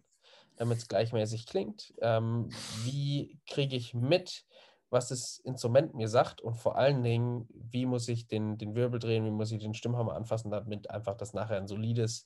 damit 0.56 0.78
es 0.78 0.88
gleichmäßig 0.88 1.46
klingt. 1.46 1.94
Ähm, 2.02 2.50
wie 2.84 3.38
kriege 3.48 3.76
ich 3.76 3.94
mit, 3.94 4.44
was 4.90 5.08
das 5.08 5.38
Instrument 5.38 5.94
mir 5.94 6.08
sagt 6.08 6.42
und 6.42 6.54
vor 6.54 6.76
allen 6.76 7.02
Dingen, 7.02 7.48
wie 7.54 7.86
muss 7.86 8.08
ich 8.08 8.26
den, 8.26 8.58
den 8.58 8.74
Wirbel 8.74 9.00
drehen, 9.00 9.24
wie 9.24 9.30
muss 9.30 9.50
ich 9.50 9.62
den 9.62 9.74
Stimmhammer 9.74 10.14
anfassen, 10.14 10.50
damit 10.50 10.90
einfach 10.90 11.16
das 11.16 11.32
nachher 11.32 11.56
ein 11.56 11.66
solides 11.66 12.24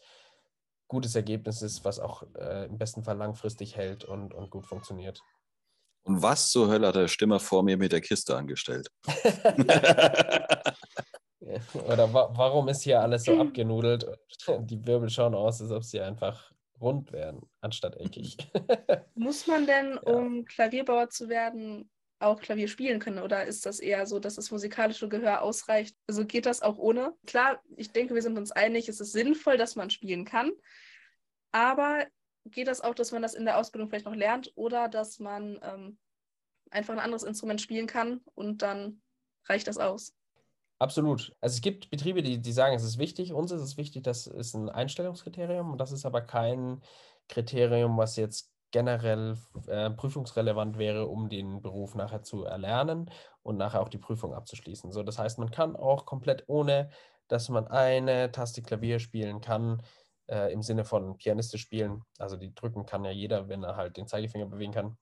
gutes 0.90 1.14
Ergebnis 1.14 1.62
ist, 1.62 1.85
was 1.85 1.98
auch 1.98 2.24
äh, 2.35 2.66
im 2.66 2.76
besten 2.76 3.03
Fall 3.03 3.16
langfristig 3.16 3.76
hält 3.76 4.05
und, 4.05 4.35
und 4.35 4.50
gut 4.50 4.66
funktioniert. 4.66 5.22
Und 6.03 6.22
was 6.22 6.50
zur 6.50 6.68
Hölle 6.68 6.88
hat 6.88 6.96
der 6.96 7.09
Stimmer 7.09 7.40
vor 7.40 7.62
mir 7.62 7.79
mit 7.79 7.92
der 7.92 8.00
Kiste 8.00 8.37
angestellt? 8.37 8.90
Oder 11.87 12.12
wa 12.12 12.31
warum 12.35 12.68
ist 12.68 12.83
hier 12.83 13.00
alles 13.00 13.24
so 13.24 13.38
abgenudelt 13.40 14.07
und 14.46 14.70
die 14.70 14.85
Wirbel 14.87 15.09
schauen 15.09 15.35
aus, 15.35 15.61
als 15.61 15.70
ob 15.70 15.85
sie 15.85 16.00
einfach 16.00 16.53
rund 16.81 17.12
wären, 17.12 17.40
anstatt 17.61 17.96
eckig? 17.96 18.37
Muss 19.14 19.46
man 19.46 19.66
denn, 19.66 19.98
um 20.05 20.44
Klavierbauer 20.44 21.11
zu 21.11 21.29
werden, 21.29 21.90
auch 22.20 22.40
Klavier 22.40 22.68
spielen 22.68 23.00
können? 23.00 23.18
Oder 23.18 23.46
ist 23.46 23.66
das 23.66 23.80
eher 23.80 24.06
so, 24.06 24.18
dass 24.18 24.37
das 24.37 24.50
musikalische 24.50 25.09
Gehör 25.09 25.42
ausreicht? 25.42 25.96
Also 26.06 26.24
geht 26.24 26.46
das 26.46 26.62
auch 26.62 26.78
ohne? 26.78 27.14
Klar, 27.26 27.62
ich 27.76 27.92
denke, 27.92 28.14
wir 28.14 28.22
sind 28.22 28.38
uns 28.38 28.52
einig, 28.52 28.88
es 28.88 29.00
ist 29.00 29.12
sinnvoll, 29.12 29.56
dass 29.56 29.76
man 29.76 29.90
spielen 29.90 30.24
kann. 30.24 30.52
Aber 31.52 32.06
geht 32.44 32.68
das 32.68 32.80
auch, 32.80 32.94
dass 32.94 33.12
man 33.12 33.22
das 33.22 33.35
in 33.35 33.44
der 33.44 33.59
Ausbildung 33.59 33.88
vielleicht 33.88 34.04
noch 34.04 34.14
lernt 34.14 34.52
oder 34.54 34.88
dass 34.88 35.18
man 35.18 35.59
ähm, 35.62 35.98
einfach 36.70 36.94
ein 36.94 37.00
anderes 37.00 37.22
Instrument 37.22 37.61
spielen 37.61 37.87
kann 37.87 38.20
und 38.35 38.62
dann 38.62 39.02
reicht 39.46 39.66
das 39.66 39.78
aus? 39.78 40.14
Absolut. 40.78 41.35
Also 41.40 41.56
es 41.56 41.61
gibt 41.61 41.90
Betriebe, 41.90 42.22
die, 42.22 42.38
die 42.38 42.52
sagen, 42.52 42.74
es 42.74 42.85
ist 42.85 42.98
wichtig. 42.98 43.35
Uns 43.35 43.50
ist 43.50 43.61
es 43.61 43.76
wichtig, 43.76 44.02
das 44.02 44.26
ist 44.26 44.54
ein 44.54 44.70
Einstellungskriterium. 44.70 45.76
Das 45.76 45.92
ist 45.92 46.06
aber 46.06 46.22
kein 46.22 46.80
Kriterium, 47.28 47.98
was 47.98 48.16
jetzt 48.16 48.50
generell 48.70 49.37
äh, 49.66 49.90
prüfungsrelevant 49.90 50.78
wäre, 50.78 51.06
um 51.06 51.28
den 51.28 51.62
Beruf 51.62 51.94
nachher 51.94 52.22
zu 52.22 52.44
erlernen 52.44 53.11
und 53.42 53.56
nachher 53.56 53.80
auch 53.80 53.88
die 53.88 53.98
Prüfung 53.98 54.35
abzuschließen. 54.35 54.92
So, 54.92 55.02
das 55.02 55.18
heißt, 55.18 55.38
man 55.38 55.50
kann 55.50 55.76
auch 55.76 56.06
komplett 56.06 56.44
ohne, 56.46 56.90
dass 57.28 57.48
man 57.48 57.66
eine 57.68 58.33
Taste 58.33 58.62
Klavier 58.62 58.98
spielen 58.98 59.40
kann, 59.40 59.83
äh, 60.28 60.52
im 60.52 60.62
Sinne 60.62 60.85
von 60.85 61.16
Pianiste 61.16 61.59
spielen. 61.59 62.02
Also 62.18 62.37
die 62.37 62.54
drücken 62.54 62.87
kann 62.87 63.04
ja 63.04 63.11
jeder, 63.11 63.48
wenn 63.48 63.62
er 63.64 63.76
halt 63.76 63.96
den 63.96 64.06
Zeigefinger 64.06 64.46
bewegen 64.46 64.72
kann. 64.72 64.96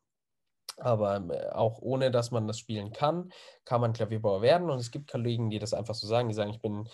Aber 0.78 1.16
äh, 1.31 1.50
auch 1.50 1.81
ohne, 1.81 2.11
dass 2.11 2.31
man 2.31 2.46
das 2.46 2.59
spielen 2.59 2.92
kann, 2.92 3.31
kann 3.64 3.81
man 3.81 3.92
Klavierbauer 3.92 4.42
werden. 4.42 4.70
Und 4.70 4.78
es 4.78 4.90
gibt 4.90 5.11
Kollegen, 5.11 5.50
die 5.50 5.59
das 5.59 5.74
einfach 5.74 5.94
so 5.94 6.07
sagen, 6.07 6.28
die 6.28 6.35
sagen, 6.35 6.50
ich 6.50 6.61
bin 6.61 6.88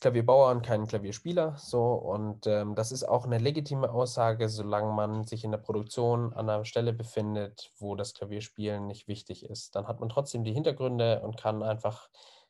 Klavierbauer 0.00 0.50
und 0.50 0.62
kein 0.62 0.86
Klavierspieler. 0.86 1.56
So, 1.56 1.94
und 1.94 2.46
ähm, 2.46 2.74
das 2.74 2.92
ist 2.92 3.04
auch 3.04 3.24
eine 3.24 3.38
legitime 3.38 3.90
Aussage, 3.90 4.48
solange 4.48 4.92
man 4.92 5.24
sich 5.24 5.44
in 5.44 5.50
der 5.50 5.58
Produktion 5.58 6.32
an 6.34 6.50
einer 6.50 6.64
Stelle 6.64 6.92
befindet, 6.92 7.70
wo 7.78 7.94
das 7.94 8.12
Klavierspielen 8.14 8.86
nicht 8.86 9.08
wichtig 9.08 9.44
ist. 9.48 9.76
Dann 9.76 9.86
hat 9.86 10.00
man 10.00 10.08
trotzdem 10.08 10.44
die 10.44 10.52
Hintergründe 10.52 11.22
und 11.22 11.36
kann 11.36 11.62
einfach 11.62 12.08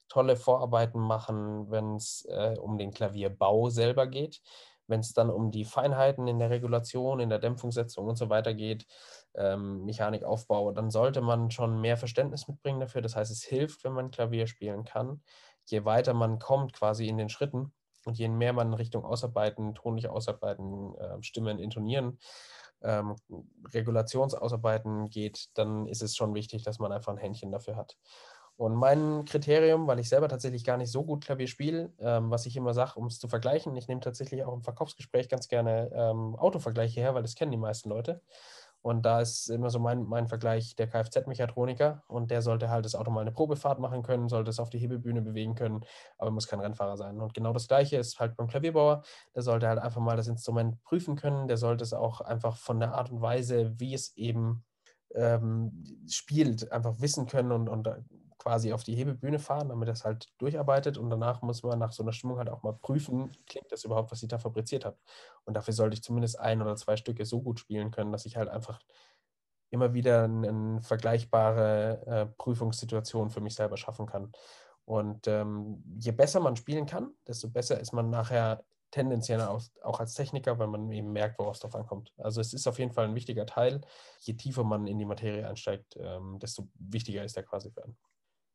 tolle 0.08 0.36
Vorarbeiten 0.36 1.00
machen, 1.00 1.70
wenn 1.70 1.96
es 1.96 2.24
äh, 2.28 2.56
um 2.58 2.78
den 2.78 2.90
Klavierbau 2.92 3.68
selber 3.70 4.06
geht. 4.06 4.40
Wenn 4.86 5.00
es 5.00 5.14
dann 5.14 5.30
um 5.30 5.50
die 5.50 5.64
Feinheiten 5.64 6.28
in 6.28 6.38
der 6.38 6.50
Regulation, 6.50 7.20
in 7.20 7.30
der 7.30 7.38
Dämpfungssetzung 7.38 8.06
und 8.06 8.16
so 8.16 8.28
weiter 8.28 8.52
geht, 8.52 8.86
ähm, 9.34 9.84
Mechanikaufbau, 9.84 10.72
dann 10.72 10.90
sollte 10.90 11.22
man 11.22 11.50
schon 11.50 11.80
mehr 11.80 11.96
Verständnis 11.96 12.48
mitbringen 12.48 12.80
dafür. 12.80 13.00
Das 13.00 13.16
heißt, 13.16 13.30
es 13.30 13.42
hilft, 13.42 13.84
wenn 13.84 13.92
man 13.92 14.10
Klavier 14.10 14.46
spielen 14.46 14.84
kann 14.84 15.22
je 15.66 15.84
weiter 15.84 16.14
man 16.14 16.38
kommt 16.38 16.72
quasi 16.72 17.08
in 17.08 17.18
den 17.18 17.28
Schritten 17.28 17.72
und 18.04 18.18
je 18.18 18.28
mehr 18.28 18.52
man 18.52 18.68
in 18.68 18.74
Richtung 18.74 19.04
Ausarbeiten, 19.04 19.74
tonlich 19.74 20.08
Ausarbeiten, 20.08 20.94
äh, 20.96 21.22
Stimmen 21.22 21.58
intonieren, 21.58 22.18
ähm, 22.82 23.16
Regulationsausarbeiten 23.72 25.08
geht, 25.10 25.48
dann 25.54 25.86
ist 25.86 26.02
es 26.02 26.16
schon 26.16 26.34
wichtig, 26.34 26.62
dass 26.62 26.78
man 26.78 26.92
einfach 26.92 27.12
ein 27.12 27.18
Händchen 27.18 27.50
dafür 27.50 27.76
hat. 27.76 27.96
Und 28.56 28.76
mein 28.76 29.24
Kriterium, 29.24 29.88
weil 29.88 29.98
ich 29.98 30.08
selber 30.08 30.28
tatsächlich 30.28 30.64
gar 30.64 30.76
nicht 30.76 30.92
so 30.92 31.04
gut 31.04 31.24
Klavier 31.24 31.48
spiele, 31.48 31.92
ähm, 31.98 32.30
was 32.30 32.46
ich 32.46 32.56
immer 32.56 32.72
sage, 32.72 32.92
um 32.94 33.06
es 33.06 33.18
zu 33.18 33.26
vergleichen, 33.26 33.74
ich 33.76 33.88
nehme 33.88 34.00
tatsächlich 34.00 34.44
auch 34.44 34.54
im 34.54 34.62
Verkaufsgespräch 34.62 35.28
ganz 35.28 35.48
gerne 35.48 35.90
ähm, 35.92 36.36
Autovergleiche 36.36 37.00
her, 37.00 37.14
weil 37.14 37.22
das 37.22 37.34
kennen 37.34 37.50
die 37.50 37.56
meisten 37.56 37.88
Leute. 37.88 38.20
Und 38.84 39.06
da 39.06 39.22
ist 39.22 39.48
immer 39.48 39.70
so 39.70 39.78
mein, 39.78 40.04
mein 40.04 40.28
Vergleich 40.28 40.76
der 40.76 40.86
Kfz-Mechatroniker 40.88 42.02
und 42.06 42.30
der 42.30 42.42
sollte 42.42 42.68
halt 42.68 42.84
das 42.84 42.94
Auto 42.94 43.10
mal 43.10 43.22
eine 43.22 43.32
Probefahrt 43.32 43.78
machen 43.78 44.02
können, 44.02 44.28
sollte 44.28 44.50
es 44.50 44.60
auf 44.60 44.68
die 44.68 44.78
Hebebühne 44.78 45.22
bewegen 45.22 45.54
können, 45.54 45.86
aber 46.18 46.30
muss 46.30 46.46
kein 46.46 46.60
Rennfahrer 46.60 46.98
sein. 46.98 47.18
Und 47.18 47.32
genau 47.32 47.54
das 47.54 47.66
Gleiche 47.66 47.96
ist 47.96 48.20
halt 48.20 48.36
beim 48.36 48.46
Klavierbauer. 48.46 49.02
Der 49.34 49.40
sollte 49.40 49.68
halt 49.68 49.78
einfach 49.78 50.02
mal 50.02 50.18
das 50.18 50.28
Instrument 50.28 50.82
prüfen 50.82 51.16
können, 51.16 51.48
der 51.48 51.56
sollte 51.56 51.82
es 51.82 51.94
auch 51.94 52.20
einfach 52.20 52.58
von 52.58 52.78
der 52.78 52.92
Art 52.92 53.10
und 53.10 53.22
Weise, 53.22 53.72
wie 53.80 53.94
es 53.94 54.14
eben 54.18 54.66
ähm, 55.14 56.04
spielt, 56.06 56.70
einfach 56.70 57.00
wissen 57.00 57.24
können 57.24 57.52
und, 57.52 57.70
und 57.70 57.88
quasi 58.38 58.72
auf 58.72 58.84
die 58.84 58.94
Hebebühne 58.94 59.38
fahren, 59.38 59.68
damit 59.68 59.88
das 59.88 60.04
halt 60.04 60.28
durcharbeitet 60.38 60.98
und 60.98 61.10
danach 61.10 61.42
muss 61.42 61.62
man 61.62 61.78
nach 61.78 61.92
so 61.92 62.02
einer 62.02 62.12
Stimmung 62.12 62.38
halt 62.38 62.48
auch 62.48 62.62
mal 62.62 62.74
prüfen, 62.74 63.32
klingt 63.46 63.70
das 63.70 63.84
überhaupt, 63.84 64.12
was 64.12 64.22
ich 64.22 64.28
da 64.28 64.38
fabriziert 64.38 64.84
habe. 64.84 64.96
Und 65.44 65.54
dafür 65.54 65.74
sollte 65.74 65.94
ich 65.94 66.02
zumindest 66.02 66.38
ein 66.38 66.62
oder 66.62 66.76
zwei 66.76 66.96
Stücke 66.96 67.24
so 67.24 67.42
gut 67.42 67.60
spielen 67.60 67.90
können, 67.90 68.12
dass 68.12 68.26
ich 68.26 68.36
halt 68.36 68.48
einfach 68.48 68.80
immer 69.70 69.92
wieder 69.92 70.24
eine, 70.24 70.80
vergleichbare 70.82 72.06
äh, 72.06 72.26
Prüfungssituation 72.38 73.30
für 73.30 73.40
mich 73.40 73.54
selber 73.54 73.76
schaffen 73.76 74.06
kann. 74.06 74.32
Und 74.84 75.26
ähm, 75.26 75.82
je 75.98 76.12
besser 76.12 76.40
man 76.40 76.56
spielen 76.56 76.86
kann, 76.86 77.12
desto 77.26 77.48
besser 77.48 77.80
ist 77.80 77.92
man 77.92 78.10
nachher 78.10 78.64
tendenziell 78.94 79.40
auch, 79.40 79.60
auch 79.82 79.98
als 79.98 80.14
Techniker, 80.14 80.58
weil 80.60 80.68
man 80.68 80.90
eben 80.92 81.12
merkt, 81.12 81.40
worauf 81.40 81.56
es 81.56 81.60
drauf 81.60 81.74
ankommt. 81.74 82.12
Also 82.16 82.40
es 82.40 82.52
ist 82.52 82.68
auf 82.68 82.78
jeden 82.78 82.92
Fall 82.92 83.06
ein 83.06 83.14
wichtiger 83.16 83.44
Teil. 83.44 83.80
Je 84.20 84.34
tiefer 84.34 84.62
man 84.62 84.86
in 84.86 84.98
die 85.00 85.04
Materie 85.04 85.48
einsteigt, 85.48 85.96
ähm, 85.98 86.38
desto 86.38 86.68
wichtiger 86.74 87.24
ist 87.24 87.36
er 87.36 87.42
quasi 87.42 87.72
für 87.72 87.82
einen. 87.82 87.96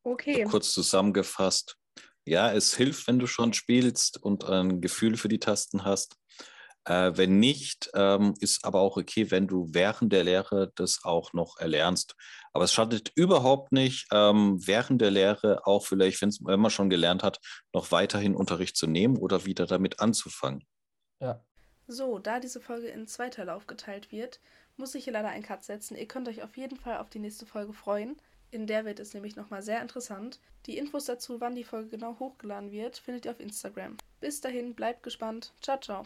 Okay. 0.02 0.44
Kurz 0.44 0.72
zusammengefasst. 0.72 1.76
Ja, 2.24 2.52
es 2.52 2.74
hilft, 2.74 3.06
wenn 3.06 3.18
du 3.18 3.26
schon 3.26 3.52
spielst 3.52 4.22
und 4.22 4.44
ein 4.44 4.80
Gefühl 4.80 5.16
für 5.16 5.28
die 5.28 5.40
Tasten 5.40 5.84
hast. 5.84 6.16
Äh, 6.84 7.12
wenn 7.16 7.38
nicht, 7.38 7.90
ähm, 7.94 8.34
ist 8.40 8.64
aber 8.64 8.80
auch 8.80 8.96
okay, 8.96 9.30
wenn 9.30 9.46
du 9.46 9.66
während 9.70 10.12
der 10.12 10.24
Lehre 10.24 10.72
das 10.76 11.04
auch 11.04 11.32
noch 11.32 11.58
erlernst. 11.58 12.14
Aber 12.52 12.64
es 12.64 12.72
schadet 12.72 13.12
überhaupt 13.14 13.72
nicht, 13.72 14.08
ähm, 14.12 14.58
während 14.66 15.00
der 15.02 15.10
Lehre 15.10 15.66
auch 15.66 15.86
vielleicht, 15.86 16.22
wenn 16.22 16.60
man 16.60 16.70
schon 16.70 16.88
gelernt 16.88 17.22
hat, 17.22 17.38
noch 17.72 17.92
weiterhin 17.92 18.34
Unterricht 18.34 18.76
zu 18.76 18.86
nehmen 18.86 19.18
oder 19.18 19.44
wieder 19.44 19.66
damit 19.66 20.00
anzufangen. 20.00 20.64
Ja. 21.20 21.44
So, 21.86 22.18
da 22.18 22.40
diese 22.40 22.60
Folge 22.60 22.88
in 22.88 23.06
zwei 23.06 23.28
Teile 23.28 23.54
aufgeteilt 23.54 24.10
wird, 24.10 24.40
muss 24.76 24.94
ich 24.94 25.04
hier 25.04 25.12
leider 25.12 25.28
einen 25.28 25.42
Cut 25.42 25.64
setzen. 25.64 25.96
Ihr 25.96 26.06
könnt 26.08 26.28
euch 26.28 26.42
auf 26.42 26.56
jeden 26.56 26.76
Fall 26.76 26.98
auf 26.98 27.10
die 27.10 27.18
nächste 27.18 27.46
Folge 27.46 27.72
freuen. 27.72 28.16
In 28.52 28.66
der 28.66 28.84
wird 28.84 28.98
es 28.98 29.14
nämlich 29.14 29.36
nochmal 29.36 29.62
sehr 29.62 29.80
interessant. 29.80 30.40
Die 30.66 30.76
Infos 30.76 31.04
dazu, 31.04 31.40
wann 31.40 31.54
die 31.54 31.64
Folge 31.64 31.88
genau 31.88 32.18
hochgeladen 32.18 32.72
wird, 32.72 32.98
findet 32.98 33.24
ihr 33.24 33.30
auf 33.30 33.40
Instagram. 33.40 33.96
Bis 34.18 34.40
dahin, 34.40 34.74
bleibt 34.74 35.04
gespannt. 35.04 35.52
Ciao, 35.60 35.78
ciao. 35.78 36.04